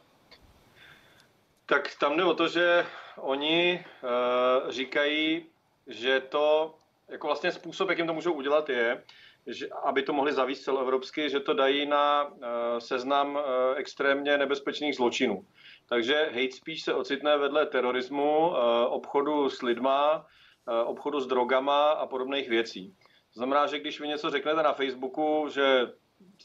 Tak 1.71 1.95
tam 1.99 2.17
jde 2.17 2.23
o 2.23 2.34
to, 2.34 2.47
že 2.47 2.86
oni 3.17 3.86
uh, 4.03 4.71
říkají, 4.71 5.45
že 5.88 6.19
to 6.19 6.75
jako 7.10 7.27
vlastně 7.27 7.51
způsob, 7.51 7.89
jakým 7.89 8.07
to 8.07 8.13
můžou 8.13 8.34
udělat, 8.34 8.69
je, 8.69 9.03
že, 9.47 9.67
aby 9.84 10.03
to 10.03 10.13
mohli 10.13 10.34
zavíst 10.34 10.63
celoevropsky, 10.63 11.29
že 11.29 11.39
to 11.39 11.53
dají 11.53 11.86
na 11.86 12.23
uh, 12.23 12.39
seznam 12.79 13.36
uh, 13.36 13.41
extrémně 13.75 14.38
nebezpečných 14.38 14.95
zločinů. 14.95 15.45
Takže 15.89 16.29
hate 16.34 16.51
speech 16.51 16.81
se 16.81 16.93
ocitne 16.93 17.38
vedle 17.38 17.65
terorismu, 17.65 18.49
uh, 18.49 18.55
obchodu 18.89 19.49
s 19.49 19.62
lidma, 19.62 20.17
uh, 20.17 20.89
obchodu 20.89 21.19
s 21.19 21.27
drogama 21.27 21.91
a 21.91 22.07
podobných 22.07 22.49
věcí. 22.49 22.95
To 23.34 23.39
znamená, 23.39 23.67
že 23.67 23.79
když 23.79 23.99
vy 23.99 24.07
něco 24.07 24.29
řeknete 24.29 24.63
na 24.63 24.73
Facebooku, 24.73 25.47
že 25.49 25.91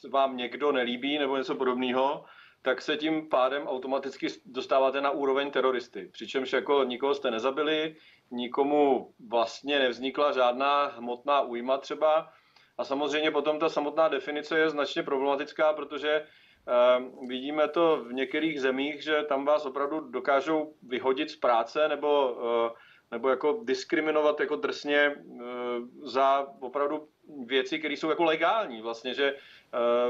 vám 0.09 0.37
někdo 0.37 0.71
nelíbí 0.71 1.19
nebo 1.19 1.37
něco 1.37 1.55
podobného, 1.55 2.25
tak 2.67 2.81
se 2.81 2.97
tím 2.97 3.29
pádem 3.29 3.67
automaticky 3.67 4.27
dostáváte 4.45 5.01
na 5.01 5.11
úroveň 5.11 5.51
teroristy. 5.51 6.09
Přičemž 6.11 6.53
jako 6.53 6.83
nikoho 6.83 7.15
jste 7.15 7.31
nezabili, 7.31 7.95
nikomu 8.31 9.13
vlastně 9.29 9.79
nevznikla 9.79 10.31
žádná 10.31 10.85
hmotná 10.85 11.41
újma 11.41 11.77
třeba. 11.77 12.29
A 12.77 12.83
samozřejmě 12.83 13.31
potom 13.31 13.59
ta 13.59 13.69
samotná 13.69 14.07
definice 14.07 14.59
je 14.59 14.69
značně 14.69 15.03
problematická, 15.03 15.73
protože 15.73 16.21
uh, 16.21 17.27
vidíme 17.27 17.67
to 17.67 18.03
v 18.03 18.13
některých 18.13 18.61
zemích, 18.61 19.03
že 19.03 19.23
tam 19.23 19.45
vás 19.45 19.65
opravdu 19.65 19.99
dokážou 19.99 20.73
vyhodit 20.83 21.31
z 21.31 21.35
práce 21.35 21.87
nebo, 21.87 22.31
uh, 22.31 22.77
nebo 23.11 23.29
jako 23.29 23.61
diskriminovat 23.63 24.39
jako 24.39 24.55
drsně 24.55 25.15
uh, 25.15 25.41
za 26.03 26.47
opravdu 26.59 27.07
věci, 27.45 27.79
které 27.79 27.93
jsou 27.93 28.09
jako 28.09 28.23
legální. 28.23 28.81
Vlastně, 28.81 29.13
že 29.13 29.35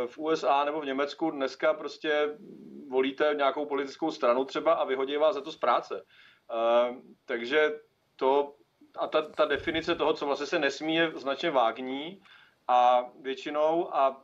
v 0.07 0.17
USA 0.17 0.63
nebo 0.63 0.81
v 0.81 0.85
Německu 0.85 1.31
dneska 1.31 1.73
prostě 1.73 2.37
volíte 2.89 3.33
nějakou 3.37 3.65
politickou 3.65 4.11
stranu 4.11 4.45
třeba 4.45 4.73
a 4.73 4.85
vyhodí 4.85 5.17
vás 5.17 5.35
za 5.35 5.41
to 5.41 5.51
z 5.51 5.57
práce. 5.57 6.05
Takže 7.25 7.79
to 8.15 8.53
a 8.97 9.07
ta, 9.07 9.21
ta 9.21 9.45
definice 9.45 9.95
toho, 9.95 10.13
co 10.13 10.25
vlastně 10.25 10.45
se 10.45 10.59
nesmí, 10.59 10.95
je 10.95 11.11
značně 11.15 11.51
vágní 11.51 12.21
a 12.67 13.05
většinou 13.21 13.95
a 13.95 14.21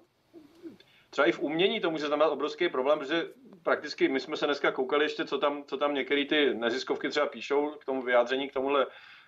třeba 1.10 1.28
i 1.28 1.32
v 1.32 1.40
umění 1.40 1.80
to 1.80 1.92
může 1.92 2.08
znamenat 2.08 2.30
obrovský 2.30 2.70
problém, 2.70 3.00
protože 3.00 3.28
prakticky 3.64 4.08
my 4.08 4.20
jsme 4.20 4.38
se 4.38 4.46
dneska 4.46 4.72
koukali 4.72 5.06
ještě, 5.06 5.26
co 5.26 5.38
tam, 5.38 5.64
co 5.64 5.78
tam 5.78 5.94
některé 5.94 6.26
ty 6.26 6.54
neziskovky 6.54 7.10
třeba 7.10 7.28
píšou 7.28 7.70
k 7.70 7.86
tomu 7.86 8.02
vyjádření, 8.02 8.50
k 8.50 8.54
tomuhle 8.54 8.88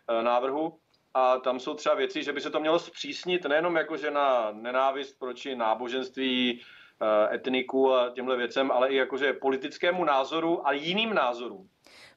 eh, 0.10 0.24
návrhu. 0.24 0.80
A 1.18 1.40
tam 1.40 1.60
jsou 1.60 1.74
třeba 1.74 1.96
věci, 1.96 2.24
že 2.24 2.34
by 2.34 2.42
se 2.42 2.50
to 2.50 2.60
mělo 2.60 2.80
zpřísnit 2.80 3.46
nejenom 3.46 3.76
jakože 3.76 4.12
na 4.12 4.52
nenávist 4.52 5.20
proti 5.20 5.56
náboženství, 5.56 6.62
eh, 7.02 7.36
etniku 7.36 7.94
a 7.94 8.10
těmhle 8.10 8.38
věcem, 8.38 8.72
ale 8.72 8.90
i 8.90 8.96
jakože 8.96 9.34
politickému 9.34 10.04
názoru 10.04 10.68
a 10.68 10.72
jiným 10.72 11.14
názorům. 11.14 11.70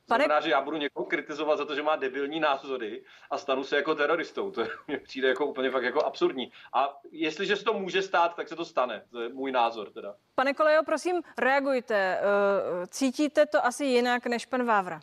Pane... 0.09 0.25
Znamená, 0.25 0.41
že 0.41 0.51
já 0.51 0.61
budu 0.61 0.77
někoho 0.77 1.07
kritizovat 1.07 1.59
za 1.59 1.65
to, 1.65 1.75
že 1.75 1.83
má 1.83 1.97
debilní 1.97 2.41
názory 2.41 3.05
a 3.31 3.39
stanu 3.39 3.65
se 3.65 3.77
jako 3.77 3.95
teroristou. 3.95 4.51
To 4.59 4.67
mi 4.89 4.99
přijde 4.99 5.29
jako 5.29 5.47
úplně 5.47 5.71
fakt 5.71 5.83
jako 5.83 6.05
absurdní. 6.05 6.53
A 6.73 6.99
jestliže 7.11 7.57
se 7.57 7.65
to 7.65 7.75
může 7.75 8.03
stát, 8.03 8.37
tak 8.37 8.49
se 8.49 8.57
to 8.57 8.65
stane. 8.65 9.05
To 9.11 9.21
je 9.21 9.29
můj 9.29 9.53
názor 9.53 9.91
teda. 9.91 10.15
Pane 10.35 10.55
Kolejo, 10.55 10.83
prosím, 10.85 11.23
reagujte. 11.39 12.21
Eh, 12.21 12.87
cítíte 12.87 13.47
to 13.47 13.67
asi 13.67 13.85
jinak 13.85 14.27
než 14.27 14.47
pan 14.47 14.65
Vávra? 14.65 15.01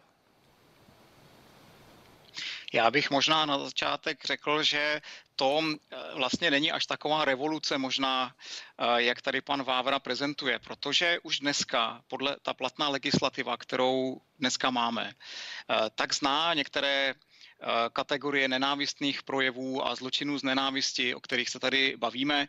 Já 2.75 2.91
bych 2.91 3.11
možná 3.11 3.45
na 3.45 3.59
začátek 3.59 4.25
řekl, 4.25 4.63
že 4.63 5.01
to 5.35 5.61
eh, 5.63 5.97
vlastně 6.15 6.51
není 6.51 6.71
až 6.71 6.85
taková 6.85 7.25
revoluce 7.25 7.77
možná, 7.77 8.35
eh, 8.77 9.01
jak 9.01 9.21
tady 9.21 9.41
pan 9.41 9.63
Vávra 9.63 9.99
prezentuje, 9.99 10.59
protože 10.59 11.19
už 11.23 11.39
dneska 11.39 12.01
podle 12.07 12.38
ta 12.41 12.53
platná 12.53 12.89
legislativa, 12.89 13.57
kterou 13.57 14.21
dneska 14.39 14.69
máme, 14.69 15.13
eh, 15.13 15.89
tak 15.95 16.13
zná 16.13 16.53
některé 16.53 17.13
kategorie 17.93 18.47
nenávistných 18.47 19.23
projevů 19.23 19.87
a 19.87 19.95
zločinů 19.95 20.37
z 20.37 20.43
nenávisti, 20.43 21.15
o 21.15 21.19
kterých 21.19 21.49
se 21.49 21.59
tady 21.59 21.97
bavíme, 21.97 22.47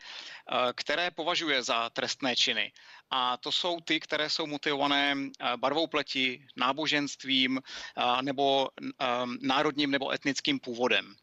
které 0.74 1.10
považuje 1.10 1.62
za 1.62 1.90
trestné 1.90 2.36
činy. 2.36 2.72
A 3.10 3.36
to 3.36 3.52
jsou 3.52 3.80
ty, 3.80 4.00
které 4.00 4.30
jsou 4.30 4.46
motivované 4.46 5.14
barvou 5.56 5.86
pleti, 5.86 6.46
náboženstvím 6.56 7.60
nebo 8.22 8.68
národním 9.40 9.90
nebo 9.90 10.12
etnickým 10.12 10.60
původem. 10.60 11.16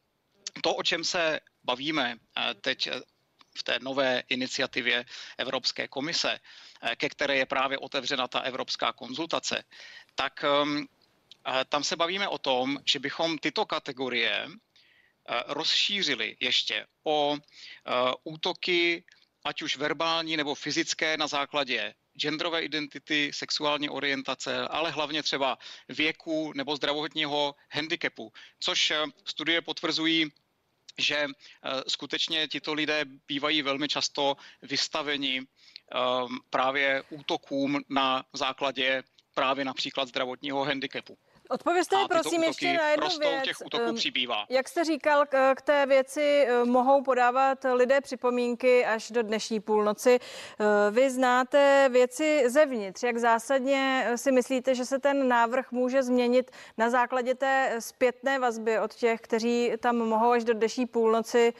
To, 0.61 0.75
o 0.75 0.83
čem 0.83 1.03
se 1.03 1.39
bavíme 1.63 2.15
eh, 2.15 2.53
teď 2.53 2.87
eh, 2.87 3.01
v 3.57 3.63
té 3.63 3.79
nové 3.81 4.23
iniciativě 4.29 5.05
Evropské 5.37 5.87
komise, 5.87 6.39
eh, 6.81 6.95
ke 6.95 7.09
které 7.09 7.35
je 7.35 7.45
právě 7.45 7.77
otevřena 7.77 8.27
ta 8.27 8.39
evropská 8.39 8.93
konzultace, 8.93 9.63
tak 10.15 10.43
ehm, 10.43 10.85
tam 11.69 11.83
se 11.83 11.95
bavíme 11.95 12.27
o 12.27 12.37
tom, 12.37 12.79
že 12.85 12.99
bychom 12.99 13.37
tyto 13.37 13.65
kategorie 13.65 14.47
rozšířili 15.47 16.37
ještě 16.39 16.85
o 17.03 17.37
útoky, 18.23 19.03
ať 19.45 19.61
už 19.61 19.77
verbální 19.77 20.37
nebo 20.37 20.55
fyzické 20.55 21.17
na 21.17 21.27
základě 21.27 21.93
genderové 22.17 22.61
identity, 22.63 23.31
sexuální 23.33 23.89
orientace, 23.89 24.67
ale 24.67 24.91
hlavně 24.91 25.23
třeba 25.23 25.57
věku 25.89 26.53
nebo 26.55 26.75
zdravotního 26.75 27.55
handicapu, 27.71 28.33
což 28.59 28.93
studie 29.25 29.61
potvrzují 29.61 30.31
že 30.97 31.17
eh, 31.25 31.29
skutečně 31.87 32.47
tito 32.47 32.73
lidé 32.73 33.05
bývají 33.27 33.61
velmi 33.61 33.87
často 33.87 34.37
vystaveni 34.61 35.41
právě 36.49 37.03
útokům 37.09 37.81
na 37.89 38.25
základě 38.33 39.03
právě 39.33 39.65
například 39.65 40.07
zdravotního 40.07 40.63
handicapu. 40.63 41.17
Odpovězte 41.53 41.97
mi 41.97 42.07
prosím 42.07 42.43
ještě 42.43 42.73
na 42.73 42.89
jednu 42.89 43.07
věc. 43.19 43.43
těch 43.43 43.57
útoků 43.65 43.93
přibývá. 43.93 44.45
Jak 44.49 44.67
jste 44.67 44.83
říkal, 44.83 45.25
k 45.25 45.55
k 45.55 45.61
té 45.61 45.85
věci 45.85 46.45
eh, 46.47 46.65
mohou 46.65 47.03
podávat 47.03 47.65
lidé 47.73 48.01
připomínky 48.01 48.85
až 48.85 49.11
do 49.11 49.23
dnešní 49.23 49.59
půlnoci. 49.59 50.19
Eh, 50.19 50.91
Vy 50.91 51.11
znáte 51.11 51.89
věci 51.91 52.43
zevnitř. 52.49 53.03
Jak 53.03 53.17
zásadně 53.17 54.03
eh, 54.07 54.17
si 54.17 54.31
myslíte, 54.31 54.75
že 54.75 54.85
se 54.85 54.99
ten 54.99 55.27
návrh 55.27 55.71
může 55.71 56.03
změnit 56.03 56.51
na 56.77 56.89
základě 56.89 57.35
té 57.35 57.75
zpětné 57.79 58.39
vazby 58.39 58.79
od 58.79 58.93
těch, 58.93 59.21
kteří 59.21 59.71
tam 59.79 59.97
mohou 59.97 60.31
až 60.31 60.43
do 60.43 60.53
dnešní 60.53 60.85
půlnoci 60.85 61.53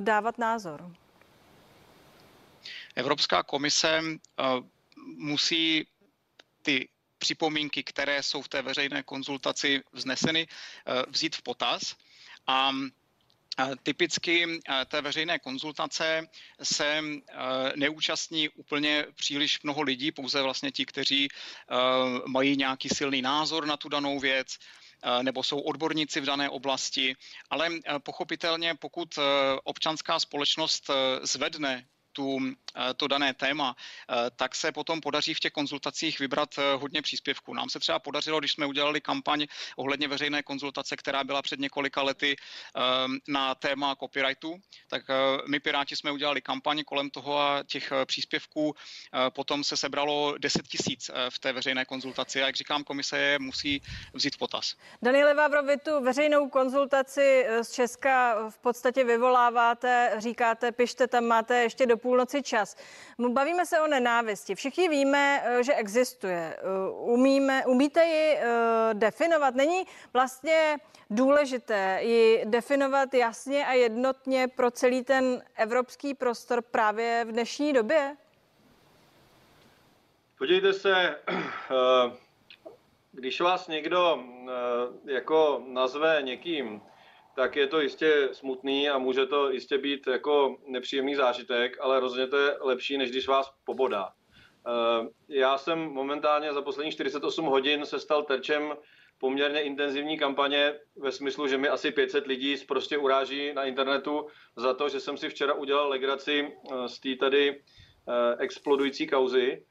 dávat 0.00 0.38
názor? 0.38 0.90
Evropská 2.96 3.42
komise 3.42 4.00
musí 5.16 5.86
ty 6.62 6.88
připomínky, 7.18 7.82
které 7.82 8.22
jsou 8.22 8.42
v 8.42 8.48
té 8.48 8.62
veřejné 8.62 9.02
konzultaci 9.02 9.82
vzneseny, 9.92 10.48
eh, 10.48 11.02
vzít 11.08 11.36
v 11.36 11.42
potaz. 11.42 11.96
A 12.46 12.72
Typicky 13.82 14.46
eh, 14.46 14.84
té 14.84 15.00
veřejné 15.00 15.38
konzultace 15.38 16.28
se 16.62 17.02
eh, 17.02 17.34
neúčastní 17.76 18.48
úplně 18.48 19.06
příliš 19.14 19.62
mnoho 19.62 19.82
lidí, 19.82 20.12
pouze 20.12 20.42
vlastně 20.42 20.70
ti, 20.70 20.86
kteří 20.86 21.28
mají 22.26 22.56
nějaký 22.56 22.88
silný 22.88 23.22
názor 23.22 23.66
na 23.66 23.76
tu 23.76 23.88
danou 23.88 24.20
věc, 24.20 24.58
nebo 25.22 25.42
jsou 25.42 25.60
odborníci 25.60 26.20
v 26.20 26.24
dané 26.24 26.50
oblasti, 26.50 27.16
ale 27.50 27.68
pochopitelně 27.98 28.74
pokud 28.74 29.18
občanská 29.64 30.20
společnost 30.20 30.90
zvedne 31.22 31.86
tu, 32.18 32.38
eh, 32.42 32.94
to 32.94 33.06
dané 33.06 33.34
téma, 33.34 33.76
eh, 33.78 34.30
tak 34.36 34.54
se 34.54 34.72
potom 34.72 35.00
podaří 35.00 35.34
v 35.34 35.40
těch 35.40 35.52
konzultacích 35.52 36.18
vybrat 36.18 36.58
eh, 36.58 36.74
hodně 36.74 37.02
příspěvků. 37.02 37.54
Nám 37.54 37.70
se 37.70 37.78
třeba 37.78 37.98
podařilo, 37.98 38.42
když 38.42 38.52
jsme 38.52 38.66
udělali 38.66 39.00
kampaň 39.00 39.46
ohledně 39.76 40.08
veřejné 40.08 40.42
konzultace, 40.42 40.96
která 40.96 41.24
byla 41.24 41.42
před 41.42 41.60
několika 41.60 42.02
lety 42.02 42.36
na 43.28 43.54
téma 43.54 43.96
copyrightu, 43.96 44.56
tak 44.88 45.02
my 45.48 45.60
Piráti 45.60 45.96
jsme 45.96 46.10
udělali 46.10 46.40
kampaň 46.42 46.84
kolem 46.84 47.10
toho 47.10 47.38
a 47.38 47.62
těch 47.66 47.92
příspěvků 48.04 48.74
potom 49.30 49.64
se 49.64 49.76
sebralo 49.76 50.34
10 50.38 50.68
tisíc 50.68 51.10
v 51.30 51.38
té 51.38 51.52
veřejné 51.52 51.84
konzultaci 51.84 52.42
a 52.42 52.46
jak 52.46 52.56
říkám, 52.56 52.84
komise 52.84 53.18
je 53.18 53.38
musí 53.38 53.82
vzít 54.14 54.34
v 54.34 54.38
potaz. 54.38 54.74
Daniele 55.02 55.34
Vávro, 55.34 55.62
vy 55.62 55.76
tu 55.76 56.00
veřejnou 56.00 56.48
konzultaci 56.48 57.46
z 57.62 57.72
Česka 57.72 58.48
v 58.50 58.58
podstatě 58.58 59.04
vyvoláváte, 59.04 60.14
říkáte, 60.18 60.72
pište 60.72 61.06
tam, 61.06 61.24
máte 61.24 61.62
ještě 61.62 61.86
do 61.86 61.96
půlnoci 62.08 62.42
čas. 62.42 62.76
Bavíme 63.28 63.66
se 63.66 63.80
o 63.80 63.86
nenávisti. 63.86 64.54
Všichni 64.54 64.88
víme, 64.88 65.42
eh, 65.44 65.62
že 65.62 65.74
existuje. 65.74 66.56
Eh, 66.56 66.62
umíme, 66.90 67.66
umíte 67.66 68.04
ji 68.04 68.36
eh, 68.36 68.94
definovat? 68.94 69.54
Není 69.54 69.84
vlastně 70.12 70.78
důležité 71.10 71.98
ji 72.02 72.42
definovat 72.44 73.14
jasně 73.14 73.66
a 73.66 73.72
jednotně 73.72 74.48
pro 74.48 74.70
celý 74.70 75.04
ten 75.04 75.42
evropský 75.56 76.14
prostor 76.14 76.62
právě 76.62 77.24
v 77.28 77.32
dnešní 77.32 77.72
době? 77.72 78.16
Podívejte 80.38 80.72
se, 80.72 81.20
když 83.12 83.40
vás 83.40 83.68
někdo 83.68 84.24
jako 85.04 85.62
nazve 85.66 86.18
někým, 86.22 86.80
tak 87.38 87.56
je 87.56 87.66
to 87.66 87.80
jistě 87.80 88.28
smutný 88.32 88.88
a 88.88 88.98
může 88.98 89.26
to 89.26 89.50
jistě 89.50 89.78
být 89.78 90.06
jako 90.06 90.56
nepříjemný 90.66 91.14
zážitek, 91.14 91.76
ale 91.80 92.00
rozhodně 92.00 92.26
to 92.26 92.36
je 92.36 92.56
lepší, 92.60 92.98
než 92.98 93.10
když 93.10 93.28
vás 93.28 93.50
pobodá. 93.64 94.08
Eh, 94.08 95.08
já 95.28 95.58
jsem 95.58 95.78
momentálně 95.78 96.52
za 96.52 96.62
posledních 96.62 96.94
48 96.94 97.44
hodin 97.44 97.86
se 97.86 98.00
stal 98.00 98.22
terčem 98.22 98.74
poměrně 99.18 99.60
intenzivní 99.60 100.18
kampaně 100.18 100.74
ve 100.96 101.12
smyslu, 101.12 101.48
že 101.48 101.58
mi 101.58 101.68
asi 101.68 101.90
500 101.90 102.26
lidí 102.26 102.56
prostě 102.68 102.98
uráží 102.98 103.52
na 103.52 103.64
internetu 103.64 104.26
za 104.56 104.74
to, 104.74 104.88
že 104.88 105.00
jsem 105.00 105.16
si 105.16 105.28
včera 105.28 105.54
udělal 105.54 105.88
legraci 105.88 106.48
eh, 106.72 106.88
z 106.88 107.00
té 107.00 107.16
tady 107.16 107.50
eh, 107.50 108.36
explodující 108.38 109.06
kauzy, 109.06 109.64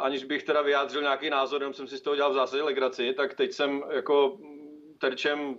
aniž 0.00 0.24
bych 0.24 0.42
teda 0.42 0.62
vyjádřil 0.62 1.02
nějaký 1.02 1.30
názor, 1.30 1.60
jenom 1.60 1.74
jsem 1.74 1.86
si 1.86 1.96
z 1.96 2.02
toho 2.02 2.16
dělal 2.16 2.30
v 2.30 2.34
zásadě 2.34 2.62
legraci, 2.62 3.12
tak 3.12 3.34
teď 3.34 3.52
jsem 3.52 3.82
jako 3.90 4.38
terčem 4.98 5.58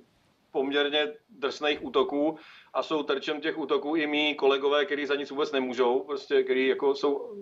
poměrně 0.52 1.14
drsných 1.30 1.84
útoků 1.84 2.38
a 2.74 2.84
jsou 2.84 3.04
terčem 3.04 3.42
těch 3.42 3.58
útoků 3.58 3.96
i 3.96 4.08
mý 4.08 4.36
kolegové, 4.36 4.86
kteří 4.86 5.06
za 5.06 5.16
nic 5.16 5.30
vůbec 5.32 5.52
nemůžou, 5.52 6.00
prostě, 6.00 6.44
kteří 6.44 6.68
jako 6.68 6.96
jsou 6.96 7.36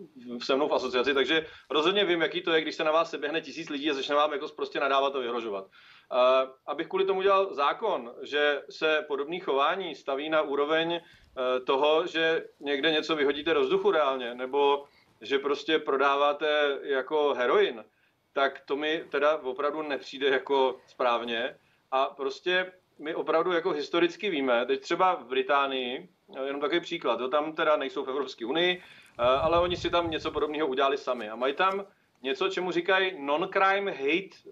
se 0.44 0.56
mnou 0.56 0.68
v 0.68 0.74
asociaci, 0.74 1.14
takže 1.14 1.46
rozhodně 1.70 2.06
vím, 2.06 2.22
jaký 2.22 2.42
to 2.42 2.52
je, 2.52 2.62
když 2.62 2.76
se 2.76 2.84
na 2.84 2.92
vás 2.92 3.10
seběhne 3.10 3.42
tisíc 3.42 3.70
lidí 3.70 3.92
a 3.92 3.94
začne 3.94 4.16
vám 4.16 4.34
jako 4.34 4.48
prostě 4.56 4.80
nadávat 4.80 5.16
a 5.16 5.20
vyhrožovat. 5.20 5.66
Uh, 5.66 6.20
abych 6.66 6.88
kvůli 6.88 7.06
tomu 7.06 7.22
dělal 7.22 7.54
zákon, 7.54 8.14
že 8.22 8.62
se 8.70 9.06
podobný 9.08 9.40
chování 9.40 9.96
staví 9.96 10.30
na 10.30 10.42
úroveň 10.42 10.94
uh, 10.94 11.66
toho, 11.66 12.08
že 12.08 12.46
někde 12.60 12.92
něco 12.92 13.16
vyhodíte 13.16 13.54
do 13.54 13.62
vzduchu 13.62 13.92
reálně, 13.92 14.36
nebo 14.36 14.86
že 15.22 15.40
prostě 15.40 15.80
prodáváte 15.80 16.80
jako 16.84 17.34
heroin, 17.34 17.86
tak 18.34 18.60
to 18.66 18.76
mi 18.76 19.06
teda 19.10 19.38
opravdu 19.38 19.82
nepřijde 19.82 20.28
jako 20.28 20.80
správně. 20.88 21.56
A 21.92 22.06
prostě 22.06 22.72
my 23.00 23.16
opravdu 23.16 23.52
jako 23.52 23.72
historicky 23.72 24.30
víme, 24.30 24.66
teď 24.66 24.82
třeba 24.82 25.16
v 25.16 25.26
Británii, 25.26 26.10
eh, 26.38 26.46
jenom 26.46 26.62
takový 26.62 26.80
příklad, 26.80 27.18
to 27.18 27.30
tam 27.30 27.54
teda 27.54 27.78
nejsou 27.78 28.06
v 28.06 28.10
Evropské 28.10 28.46
unii, 28.46 28.82
eh, 28.82 29.24
ale 29.24 29.60
oni 29.60 29.78
si 29.78 29.90
tam 29.90 30.12
něco 30.12 30.32
podobného 30.32 30.68
udělali 30.68 30.98
sami 30.98 31.30
a 31.30 31.36
mají 31.36 31.54
tam 31.54 31.86
něco, 32.22 32.50
čemu 32.50 32.72
říkají 32.72 33.26
non-crime 33.26 33.92
hate 33.92 34.52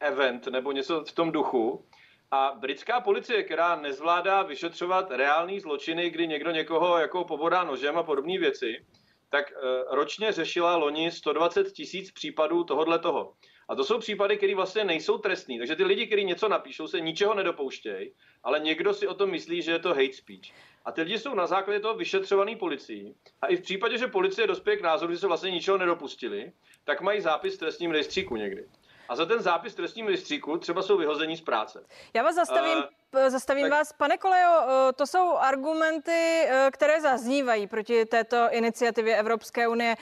event, 0.00 0.46
nebo 0.46 0.72
něco 0.72 1.04
v 1.04 1.12
tom 1.12 1.32
duchu. 1.32 1.86
A 2.30 2.52
britská 2.58 3.00
policie, 3.00 3.42
která 3.42 3.76
nezvládá 3.76 4.42
vyšetřovat 4.42 5.10
reální 5.10 5.60
zločiny, 5.60 6.10
kdy 6.10 6.26
někdo 6.26 6.50
někoho 6.50 6.98
jako 6.98 7.24
pobodá 7.24 7.64
nožem 7.64 7.98
a 7.98 8.02
podobné 8.02 8.38
věci, 8.38 8.86
tak 9.30 9.52
eh, 9.52 9.84
ročně 9.90 10.32
řešila 10.32 10.76
loni 10.76 11.10
120 11.10 11.72
tisíc 11.72 12.10
případů 12.10 12.64
tohodle 12.64 12.98
toho. 12.98 13.34
A 13.68 13.74
to 13.74 13.84
jsou 13.84 13.98
případy, 13.98 14.36
které 14.36 14.54
vlastně 14.54 14.84
nejsou 14.84 15.18
trestní. 15.18 15.58
Takže 15.58 15.76
ty 15.76 15.84
lidi, 15.84 16.06
kteří 16.06 16.24
něco 16.24 16.48
napíšou, 16.48 16.86
se 16.86 17.00
ničeho 17.00 17.34
nedopouštějí, 17.34 18.12
ale 18.42 18.60
někdo 18.60 18.94
si 18.94 19.08
o 19.08 19.14
tom 19.14 19.30
myslí, 19.30 19.62
že 19.62 19.72
je 19.72 19.78
to 19.78 19.88
hate 19.88 20.12
speech. 20.12 20.52
A 20.84 20.92
ty 20.92 21.02
lidi 21.02 21.18
jsou 21.18 21.34
na 21.34 21.46
základě 21.46 21.80
toho 21.80 21.94
vyšetřovaný 21.94 22.56
policií. 22.56 23.14
A 23.42 23.46
i 23.46 23.56
v 23.56 23.62
případě, 23.62 23.98
že 23.98 24.06
policie 24.06 24.46
dospěje 24.46 24.76
k 24.76 24.82
názoru, 24.82 25.12
že 25.12 25.18
se 25.18 25.26
vlastně 25.26 25.50
ničeho 25.50 25.78
nedopustili, 25.78 26.52
tak 26.84 27.00
mají 27.00 27.20
zápis 27.20 27.56
v 27.56 27.58
trestním 27.58 27.90
rejstříku 27.90 28.36
někdy. 28.36 28.64
A 29.08 29.16
za 29.16 29.26
ten 29.26 29.40
zápis 29.40 29.72
v 29.72 29.76
trestním 29.76 30.06
rejstříku 30.06 30.58
třeba 30.58 30.82
jsou 30.82 30.96
vyhození 30.96 31.36
z 31.36 31.40
práce. 31.40 31.86
Já 32.14 32.22
vás 32.22 32.34
zastavím, 32.34 32.78
uh, 32.78 33.28
zastavím 33.28 33.64
tak... 33.64 33.72
vás. 33.72 33.92
Pane 33.92 34.18
Kolejo, 34.18 34.62
to 34.96 35.06
jsou 35.06 35.36
argumenty, 35.36 36.48
které 36.70 37.00
zaznívají 37.00 37.66
proti 37.66 38.04
této 38.04 38.48
iniciativě 38.50 39.16
Evropské 39.16 39.68
unie. 39.68 39.96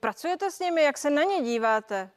Pracujete 0.00 0.50
s 0.50 0.60
nimi? 0.60 0.82
Jak 0.82 0.98
se 0.98 1.10
na 1.10 1.22
ně 1.22 1.42
díváte? 1.42 2.10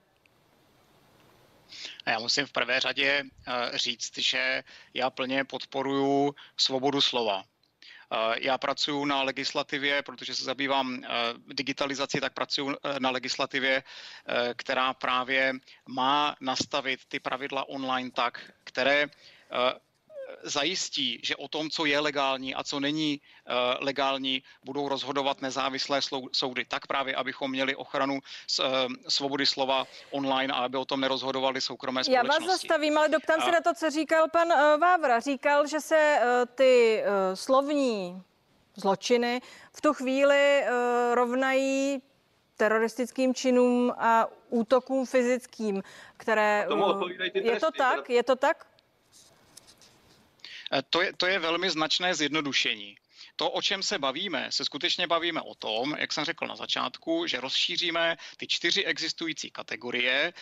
Já 2.09 2.19
musím 2.19 2.45
v 2.45 2.51
prvé 2.51 2.79
řadě 2.79 3.23
eh, 3.47 3.77
říct, 3.77 4.17
že 4.17 4.63
já 4.93 5.09
plně 5.09 5.43
podporuji 5.43 6.33
svobodu 6.57 7.01
slova. 7.01 7.43
Eh, 7.43 8.35
já 8.39 8.57
pracuji 8.57 9.05
na 9.05 9.21
legislativě, 9.21 10.01
protože 10.01 10.35
se 10.35 10.43
zabývám 10.43 11.03
eh, 11.03 11.07
digitalizací, 11.53 12.19
tak 12.19 12.33
pracuji 12.33 12.75
na 12.99 13.09
legislativě, 13.09 13.83
která 14.55 14.93
právě 14.93 15.53
má 15.87 16.35
nastavit 16.41 16.99
ty 17.07 17.19
pravidla 17.19 17.69
online 17.69 18.11
tak, 18.11 18.51
které 18.63 19.07
zajistí, 20.43 21.19
že 21.23 21.35
o 21.35 21.47
tom, 21.47 21.69
co 21.69 21.85
je 21.85 21.99
legální 21.99 22.55
a 22.55 22.63
co 22.63 22.79
není 22.79 23.21
uh, 23.21 23.53
legální, 23.85 24.43
budou 24.63 24.89
rozhodovat 24.89 25.41
nezávislé 25.41 25.99
soudy. 26.31 26.65
Tak 26.65 26.87
právě, 26.87 27.15
abychom 27.15 27.51
měli 27.51 27.75
ochranu 27.75 28.13
uh, 28.13 28.65
svobody 29.07 29.45
slova 29.45 29.87
online 30.11 30.53
a 30.53 30.57
aby 30.57 30.77
o 30.77 30.85
tom 30.85 31.01
nerozhodovali 31.01 31.61
soukromé 31.61 32.03
společnosti. 32.03 32.37
Já 32.37 32.39
vás 32.39 32.51
zastavím, 32.51 32.97
ale 32.97 33.09
doptám 33.09 33.39
a... 33.39 33.45
se 33.45 33.51
na 33.51 33.61
to, 33.61 33.73
co 33.73 33.89
říkal 33.89 34.29
pan 34.29 34.47
uh, 34.47 34.79
Vávra. 34.79 35.19
Říkal, 35.19 35.67
že 35.67 35.79
se 35.79 36.19
ty 36.55 37.03
slovní 37.33 38.23
zločiny 38.75 39.41
v 39.73 39.81
tu 39.81 39.93
chvíli 39.93 40.63
rovnají 41.13 42.01
teroristickým 42.57 43.33
činům 43.33 43.93
a 43.97 44.27
útokům 44.49 45.05
fyzickým, 45.05 45.83
které... 46.17 46.67
je 47.33 47.59
to 47.59 47.71
tak? 47.71 48.09
Je 48.09 48.23
to 48.23 48.35
tak? 48.35 48.67
Eh, 50.73 50.81
to 50.89 51.01
je, 51.01 51.13
to 51.13 51.25
je 51.25 51.39
velmi 51.39 51.69
značné 51.69 52.15
zjednodušení. 52.15 52.95
To, 53.35 53.51
o 53.51 53.61
čem 53.61 53.83
se 53.83 53.99
bavíme, 53.99 54.51
se 54.51 54.65
skutečně 54.65 55.07
bavíme 55.07 55.41
o 55.41 55.55
tom, 55.55 55.95
jak 55.99 56.13
jsem 56.13 56.25
řekl 56.25 56.47
na 56.47 56.55
začátku, 56.55 57.27
že 57.27 57.39
rozšíříme 57.39 58.17
ty 58.37 58.47
čtyři 58.47 58.85
existující 58.85 59.51
kategorie, 59.51 60.33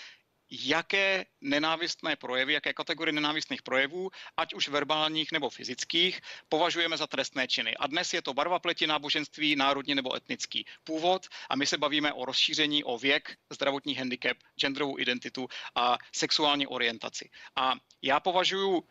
jaké 0.51 1.25
nenávistné 1.41 2.15
projevy, 2.15 2.53
jaké 2.53 2.73
kategorie 2.73 3.13
nenávistných 3.13 3.61
projevů, 3.61 4.09
ať 4.37 4.53
už 4.53 4.67
verbálních 4.67 5.31
nebo 5.31 5.49
fyzických, 5.49 6.21
považujeme 6.49 6.97
za 6.97 7.07
trestné 7.07 7.47
činy. 7.47 7.77
A 7.77 7.87
dnes 7.87 8.13
je 8.13 8.21
to 8.21 8.33
barva 8.33 8.59
pleti, 8.59 8.87
náboženství, 8.87 9.55
národní 9.55 9.95
nebo 9.95 10.15
etnický 10.15 10.65
původ 10.83 11.27
a 11.49 11.55
my 11.55 11.65
se 11.65 11.77
bavíme 11.77 12.13
o 12.13 12.25
rozšíření 12.25 12.83
o 12.83 12.97
věk, 12.97 13.37
zdravotní 13.49 13.95
handicap, 13.95 14.37
genderovou 14.59 14.99
identitu 14.99 15.47
a 15.75 15.97
sexuální 16.15 16.67
orientaci. 16.67 17.29
A 17.55 17.73
já 18.01 18.19
považuji 18.19 18.87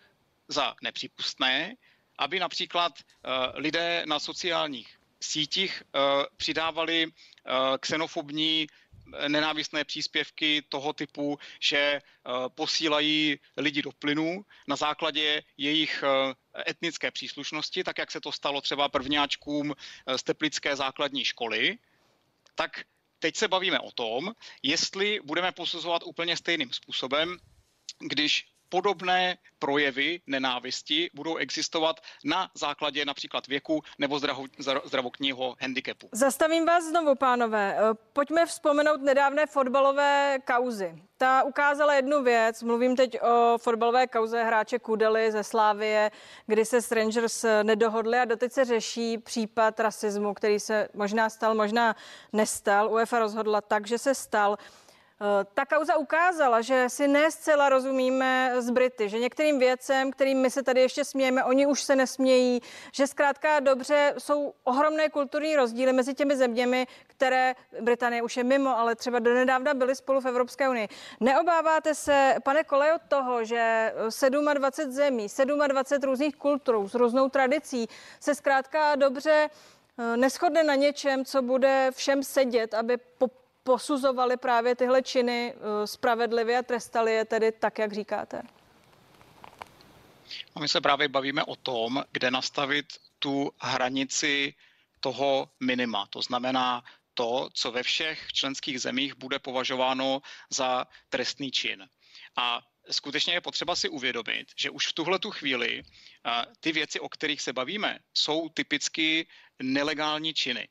za 0.49 0.75
nepřípustné, 0.83 1.75
aby 2.19 2.41
například 2.41 2.93
uh, 2.93 3.33
lidé 3.55 4.05
na 4.07 4.19
sociálních 4.19 4.99
sítích 5.21 5.83
uh, 5.83 6.01
přidávali 6.37 7.07
uh, 7.07 7.13
xenofobní 7.81 8.67
nenávistné 9.29 9.85
příspěvky 9.85 10.63
toho 10.69 10.93
typu, 10.93 11.39
že 11.61 12.01
posílají 12.49 13.39
lidi 13.57 13.83
do 13.83 13.93
plynu 13.93 14.45
na 14.69 14.77
základě 14.77 15.43
jejich 15.57 16.05
etnické 16.69 17.11
příslušnosti, 17.11 17.85
tak 17.85 17.99
jak 17.99 18.11
se 18.11 18.21
to 18.21 18.33
stalo 18.33 18.61
třeba 18.61 18.89
prvňáčkům 18.89 19.75
z 20.17 20.23
Teplické 20.23 20.77
základní 20.77 21.25
školy, 21.25 21.79
tak 22.55 22.85
teď 23.19 23.37
se 23.37 23.49
bavíme 23.49 23.81
o 23.81 23.93
tom, 23.93 24.33
jestli 24.63 25.21
budeme 25.25 25.53
posuzovat 25.53 26.03
úplně 26.05 26.37
stejným 26.37 26.73
způsobem, 26.73 27.39
když 27.99 28.47
podobné 28.69 29.39
projevy 29.59 30.21
nenávisti 30.27 31.11
budou 31.15 31.37
existovat 31.37 32.01
na 32.25 32.51
základě 32.55 33.05
například 33.05 33.47
věku 33.47 33.83
nebo 33.99 34.21
zdravotního 34.85 35.57
handicapu. 35.61 36.09
Zastavím 36.13 36.67
vás 36.67 36.85
znovu, 36.85 37.15
pánové. 37.15 37.79
Pojďme 38.13 38.47
vzpomenout 38.47 39.03
nedávné 39.03 39.47
fotbalové 39.47 40.39
kauzy. 40.47 41.03
Ta 41.19 41.43
ukázala 41.43 41.95
jednu 41.95 42.23
věc, 42.23 42.63
mluvím 42.63 42.97
teď 42.97 43.23
o 43.23 43.59
fotbalové 43.59 44.07
kauze 44.07 44.45
hráče 44.45 44.79
Kudely 44.79 45.33
ze 45.33 45.45
Slávie, 45.45 46.11
kdy 46.47 46.65
se 46.65 46.83
s 46.83 46.93
Rangers 46.93 47.45
nedohodli 47.63 48.19
a 48.19 48.25
doteď 48.25 48.53
se 48.53 48.65
řeší 48.65 49.19
případ 49.19 49.81
rasismu, 49.81 50.35
který 50.35 50.61
se 50.61 50.89
možná 50.95 51.31
stal, 51.31 51.55
možná 51.55 51.97
nestal. 52.33 52.93
UEFA 52.93 53.19
rozhodla 53.19 53.61
tak, 53.61 53.87
že 53.87 53.99
se 53.99 54.15
stal. 54.15 54.57
Eh, 55.21 55.45
ta 55.55 55.65
kauza 55.67 55.97
ukázala, 55.97 56.61
že 56.61 56.89
si 56.89 57.09
ne 57.09 57.31
zcela 57.31 57.69
rozumíme 57.69 58.53
z 58.59 58.71
Brity, 58.71 59.09
že 59.09 59.19
některým 59.19 59.59
věcem, 59.59 60.11
kterým 60.11 60.39
my 60.39 60.51
se 60.51 60.63
tady 60.63 60.81
ještě 60.81 61.05
smějeme, 61.05 61.45
oni 61.45 61.67
už 61.67 61.83
se 61.83 61.97
nesmějí, 61.97 62.61
že 62.93 63.07
zkrátka 63.07 63.61
dobře 63.61 64.15
jsou 64.19 64.55
ohromné 64.65 65.09
kulturní 65.09 65.57
rozdíly 65.57 65.93
mezi 65.93 66.15
těmi 66.15 66.37
zeměmi, 66.37 66.87
které 67.07 67.55
Británie 67.81 68.23
už 68.23 68.37
je 68.37 68.45
mimo, 68.45 68.79
ale 68.79 68.95
třeba 68.95 69.19
donedávna 69.19 69.75
byly 69.75 69.95
spolu 69.95 70.21
v 70.21 70.27
Evropské 70.29 70.69
unii. 70.69 70.89
Neobáváte 71.21 71.95
se, 71.95 72.35
pane 72.45 72.65
Kolej, 72.65 72.93
od 72.93 73.03
toho, 73.09 73.45
že 73.45 73.93
27 74.55 74.93
zemí, 74.93 75.27
27 75.69 76.11
různých 76.11 76.37
kultur 76.37 76.89
s 76.89 76.95
různou 76.95 77.29
tradicí 77.29 77.87
se 78.21 78.35
zkrátka 78.35 78.95
dobře 78.97 79.49
eh, 79.99 80.17
neschodne 80.17 80.63
na 80.63 80.75
něčem, 80.75 81.25
co 81.25 81.43
bude 81.43 81.91
všem 81.95 82.23
sedět, 82.23 82.75
aby 82.75 82.97
po 83.19 83.29
posuzovali 83.67 84.37
právě 84.37 84.75
tyhle 84.75 85.03
činy 85.03 85.55
eh, 85.55 85.87
spravedlivě 85.87 86.59
a 86.59 86.63
trestali 86.63 87.13
je 87.15 87.25
tedy 87.25 87.53
tak, 87.53 87.79
jak 87.79 87.93
říkáte? 87.93 88.43
A 90.55 90.61
my 90.61 90.69
se 90.69 90.81
právě 90.81 91.09
bavíme 91.09 91.45
o 91.45 91.57
tom, 91.57 92.05
kde 92.13 92.31
nastavit 92.31 92.87
tu 93.19 93.51
hranici 93.61 94.55
toho 95.01 95.51
minima. 95.61 96.07
To 96.07 96.23
znamená 96.23 96.85
to, 97.15 97.49
co 97.53 97.73
ve 97.73 97.83
všech 97.83 98.33
členských 98.33 98.81
zemích 98.81 99.15
bude 99.17 99.39
považováno 99.39 100.23
za 100.51 100.87
trestný 101.09 101.51
čin. 101.51 101.89
A 102.37 102.63
skutečně 102.91 103.35
je 103.35 103.41
potřeba 103.41 103.77
si 103.77 103.89
uvědomit, 103.89 104.53
že 104.57 104.71
už 104.71 104.87
v 104.87 104.93
tuhle 104.93 105.19
tu 105.19 105.31
chvíli 105.31 105.83
eh, 105.83 106.45
ty 106.61 106.73
věci, 106.73 107.01
o 107.01 107.09
kterých 107.09 107.43
se 107.43 107.53
bavíme, 107.53 107.99
jsou 108.15 108.49
typicky 108.49 109.27
nelegální 109.63 110.35
činy. 110.35 110.69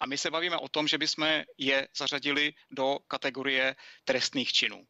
A 0.00 0.06
my 0.06 0.18
se 0.18 0.30
bavíme 0.30 0.56
o 0.56 0.68
tom, 0.68 0.88
že 0.88 0.98
bychom 0.98 1.42
je 1.58 1.88
zařadili 1.96 2.52
do 2.70 2.98
kategorie 3.08 3.76
trestných 4.04 4.52
činů. 4.52 4.86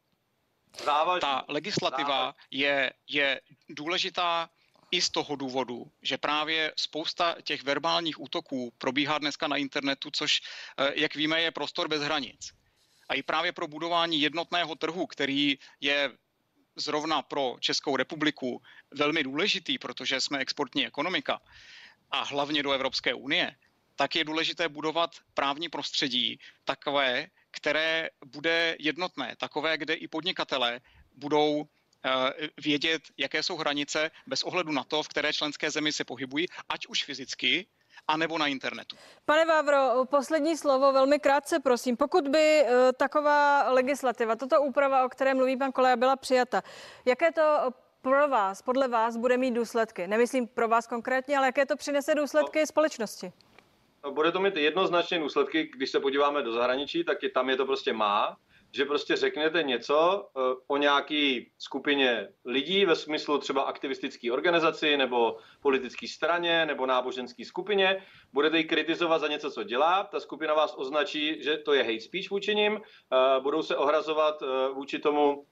Závažný. 0.85 1.21
Ta 1.21 1.45
legislativa 1.49 2.35
je, 2.51 2.93
je 3.09 3.41
důležitá 3.69 4.51
i 4.91 5.03
z 5.03 5.11
toho 5.11 5.37
důvodu, 5.37 5.93
že 6.03 6.19
právě 6.19 6.73
spousta 6.77 7.37
těch 7.43 7.63
verbálních 7.63 8.21
útoků 8.21 8.73
probíhá 8.79 9.19
dneska 9.19 9.49
na 9.49 9.57
internetu, 9.57 10.11
což, 10.11 10.41
eh, 10.79 11.01
jak 11.01 11.15
víme, 11.15 11.41
je 11.43 11.51
prostor 11.51 11.89
bez 11.89 12.03
hranic. 12.03 12.53
A 13.09 13.15
i 13.15 13.23
právě 13.23 13.53
pro 13.53 13.69
budování 13.69 14.21
jednotného 14.21 14.75
trhu, 14.75 15.07
který 15.07 15.59
je 15.81 16.11
zrovna 16.77 17.23
pro 17.23 17.57
Českou 17.61 17.97
republiku 17.97 18.63
velmi 18.95 19.23
důležitý, 19.23 19.79
protože 19.79 20.21
jsme 20.21 20.39
exportní 20.39 20.87
ekonomika 20.87 21.41
a 22.11 22.25
hlavně 22.25 22.63
do 22.63 22.73
Evropské 22.73 23.15
unie, 23.15 23.57
tak 23.97 24.16
je 24.16 24.24
důležité 24.24 24.68
budovat 24.68 25.11
právní 25.34 25.68
prostředí 25.68 26.38
takové, 26.64 27.26
které 27.51 28.09
bude 28.26 28.76
jednotné, 28.78 29.36
takové, 29.38 29.78
kde 29.78 29.95
i 29.95 30.09
podnikatelé 30.09 30.80
budou 31.16 31.64
eh, 31.64 32.11
vědět, 32.62 33.03
jaké 33.16 33.42
jsou 33.42 33.57
hranice 33.57 34.11
bez 34.26 34.42
ohledu 34.42 34.72
na 34.72 34.84
to, 34.84 35.03
v 35.03 35.09
které 35.09 35.32
členské 35.32 35.70
zemi 35.70 35.92
se 35.92 36.05
pohybují, 36.05 36.47
ať 36.68 36.86
už 36.86 37.05
fyzicky, 37.05 37.66
anebo 38.09 38.38
na 38.38 38.47
internetu. 38.47 38.97
Pane 39.24 39.45
Vávro, 39.45 40.05
poslední 40.05 40.57
slovo 40.57 40.92
velmi 40.92 41.18
krátce, 41.18 41.61
prosím. 41.61 41.97
Pokud 41.97 42.28
by 42.28 42.62
uh, 42.62 42.70
taková 42.97 43.72
legislativa, 43.72 44.36
toto 44.36 44.62
úprava, 44.62 45.05
o 45.05 45.09
které 45.09 45.34
mluví 45.34 45.57
pan 45.57 45.72
Koleja, 45.72 45.97
byla 45.97 46.16
přijata, 46.16 46.62
jaké 47.05 47.32
to 47.32 47.70
pro 48.03 48.28
vás, 48.28 48.62
podle 48.62 48.88
vás, 48.88 49.16
bude 49.16 49.36
mít 49.36 49.55
důsledky? 49.55 50.07
Nemyslím 50.07 50.47
pro 50.47 50.68
vás 50.68 50.86
konkrétně, 50.86 51.36
ale 51.36 51.47
jaké 51.47 51.66
to 51.66 51.76
přinese 51.76 52.14
důsledky 52.14 52.61
no. 52.61 52.66
společnosti? 52.66 53.32
No, 54.05 54.13
bude 54.13 54.33
to 54.33 54.41
mít 54.41 54.57
jednoznačně 54.57 55.19
důsledky, 55.19 55.71
když 55.77 55.91
se 55.91 56.01
podíváme 56.01 56.43
do 56.43 56.53
zahraničí, 56.53 57.05
tak 57.05 57.23
je, 57.23 57.31
tam 57.31 57.51
je 57.51 57.57
to 57.57 57.67
prostě 57.67 57.93
má, 57.93 58.37
že 58.73 58.85
prostě 58.85 59.17
řeknete 59.17 59.63
něco 59.63 60.29
uh, 60.37 60.43
o 60.67 60.77
nějaký 60.77 61.51
skupině 61.59 62.29
lidí 62.45 62.85
ve 62.85 62.97
smyslu 62.97 63.39
třeba 63.39 63.63
aktivistické 63.63 64.33
organizaci 64.33 64.97
nebo 64.97 65.39
politické 65.61 66.09
straně 66.09 66.67
nebo 66.67 66.87
náboženské 66.87 67.45
skupině, 67.45 68.03
budete 68.33 68.59
ji 68.59 68.65
kritizovat 68.65 69.19
za 69.19 69.29
něco, 69.29 69.51
co 69.51 69.63
dělá, 69.63 70.05
ta 70.05 70.21
skupina 70.21 70.55
vás 70.55 70.75
označí, 70.77 71.43
že 71.43 71.57
to 71.57 71.73
je 71.73 71.83
hate 71.83 72.01
speech 72.01 72.31
vůči 72.31 72.55
nim, 72.55 72.73
uh, 72.73 73.43
budou 73.43 73.63
se 73.63 73.77
ohrazovat 73.77 74.43
uh, 74.43 74.49
vůči 74.75 74.99
tomu 74.99 75.47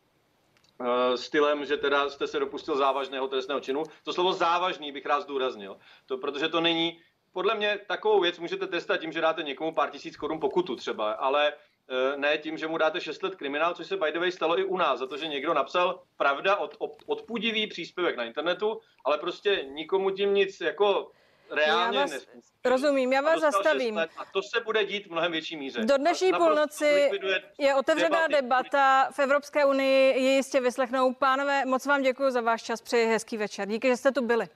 stylem, 1.15 1.65
že 1.65 1.77
teda 1.77 2.09
jste 2.09 2.27
se 2.27 2.39
dopustil 2.39 2.77
závažného 2.77 3.29
trestného 3.29 3.61
činu. 3.61 3.83
To 4.05 4.13
slovo 4.13 4.33
závažný 4.33 4.93
bych 4.93 5.07
rád 5.07 5.21
zdůraznil, 5.21 5.77
to, 6.07 6.19
protože 6.19 6.49
to 6.49 6.61
není 6.61 6.99
podle 7.33 7.55
mě 7.55 7.79
takovou 7.87 8.21
věc 8.21 8.39
můžete 8.39 8.67
testat 8.67 9.01
tím, 9.01 9.13
že 9.13 9.21
dáte 9.21 9.43
někomu 9.43 9.75
pár 9.75 9.91
tisíc 9.91 10.17
korun 10.17 10.41
pokutu 10.41 10.77
třeba, 10.77 11.13
ale 11.13 11.53
e, 11.53 12.17
ne 12.17 12.39
tím, 12.39 12.59
že 12.59 12.69
mu 12.69 12.79
dáte 12.79 13.01
6 13.01 13.23
let 13.23 13.35
kriminál, 13.35 13.75
což 13.75 13.87
se 13.87 13.97
by 13.97 14.13
the 14.13 14.19
way 14.19 14.33
stalo 14.33 14.59
i 14.59 14.65
u 14.65 14.77
nás, 14.77 14.99
za 14.99 15.07
to, 15.07 15.17
že 15.17 15.27
někdo 15.29 15.55
napsal 15.55 16.03
pravda 16.17 16.57
od, 16.57 16.77
od, 16.79 17.03
odpudivý 17.07 17.67
příspěvek 17.67 18.17
na 18.17 18.25
internetu, 18.25 18.81
ale 19.05 19.19
prostě 19.19 19.65
nikomu 19.69 20.11
tím 20.11 20.35
nic 20.35 20.61
jako 20.61 21.11
reálně 21.51 21.99
já 21.99 22.05
vás, 22.05 22.27
Rozumím, 22.65 23.13
já 23.13 23.21
vás 23.21 23.41
zastavím. 23.41 23.99
a 23.99 24.07
to 24.33 24.43
se 24.43 24.61
bude 24.61 24.85
dít 24.85 25.07
v 25.07 25.11
mnohem 25.11 25.33
větší 25.33 25.57
míře. 25.57 25.81
Do 25.85 25.97
dnešní 25.97 26.33
půlnoci 26.33 27.11
je 27.59 27.75
otevřená 27.75 28.27
debaty. 28.27 28.33
debata 28.33 29.09
v 29.11 29.19
Evropské 29.19 29.65
unii, 29.65 30.25
je 30.25 30.37
jistě 30.37 30.61
vyslechnou. 30.61 31.15
Pánové, 31.15 31.65
moc 31.65 31.87
vám 31.87 32.03
děkuji 32.03 32.31
za 32.31 32.41
váš 32.41 32.63
čas, 32.63 32.83
přeji 32.83 33.07
hezký 33.07 33.37
večer. 33.37 33.69
Díky, 33.69 33.89
že 33.89 33.97
jste 33.97 34.13
tu 34.13 34.27
byli. 34.27 34.47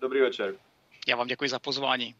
Dobrý 0.00 0.20
večer. 0.20 0.54
Já 1.08 1.16
vám 1.16 1.26
děkuji 1.26 1.50
za 1.50 1.58
pozvání. 1.58 2.14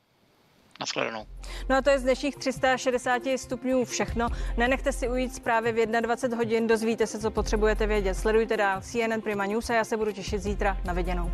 Naschledanou. 0.80 1.26
No 1.68 1.76
a 1.76 1.82
to 1.82 1.90
je 1.90 1.98
z 1.98 2.02
dnešních 2.02 2.36
360 2.36 3.22
stupňů 3.36 3.84
všechno. 3.84 4.28
Nenechte 4.56 4.92
si 4.92 5.08
ujít 5.08 5.34
zprávy 5.34 5.72
v 5.72 5.86
21 5.86 6.36
hodin, 6.36 6.66
dozvíte 6.66 7.06
se, 7.06 7.18
co 7.18 7.30
potřebujete 7.30 7.86
vědět. 7.86 8.14
Sledujte 8.14 8.56
dál 8.56 8.80
CNN 8.80 9.20
Prima 9.22 9.46
News 9.46 9.70
a 9.70 9.74
já 9.74 9.84
se 9.84 9.96
budu 9.96 10.12
těšit 10.12 10.42
zítra 10.42 10.76
na 10.84 10.92
viděnou. 10.92 11.32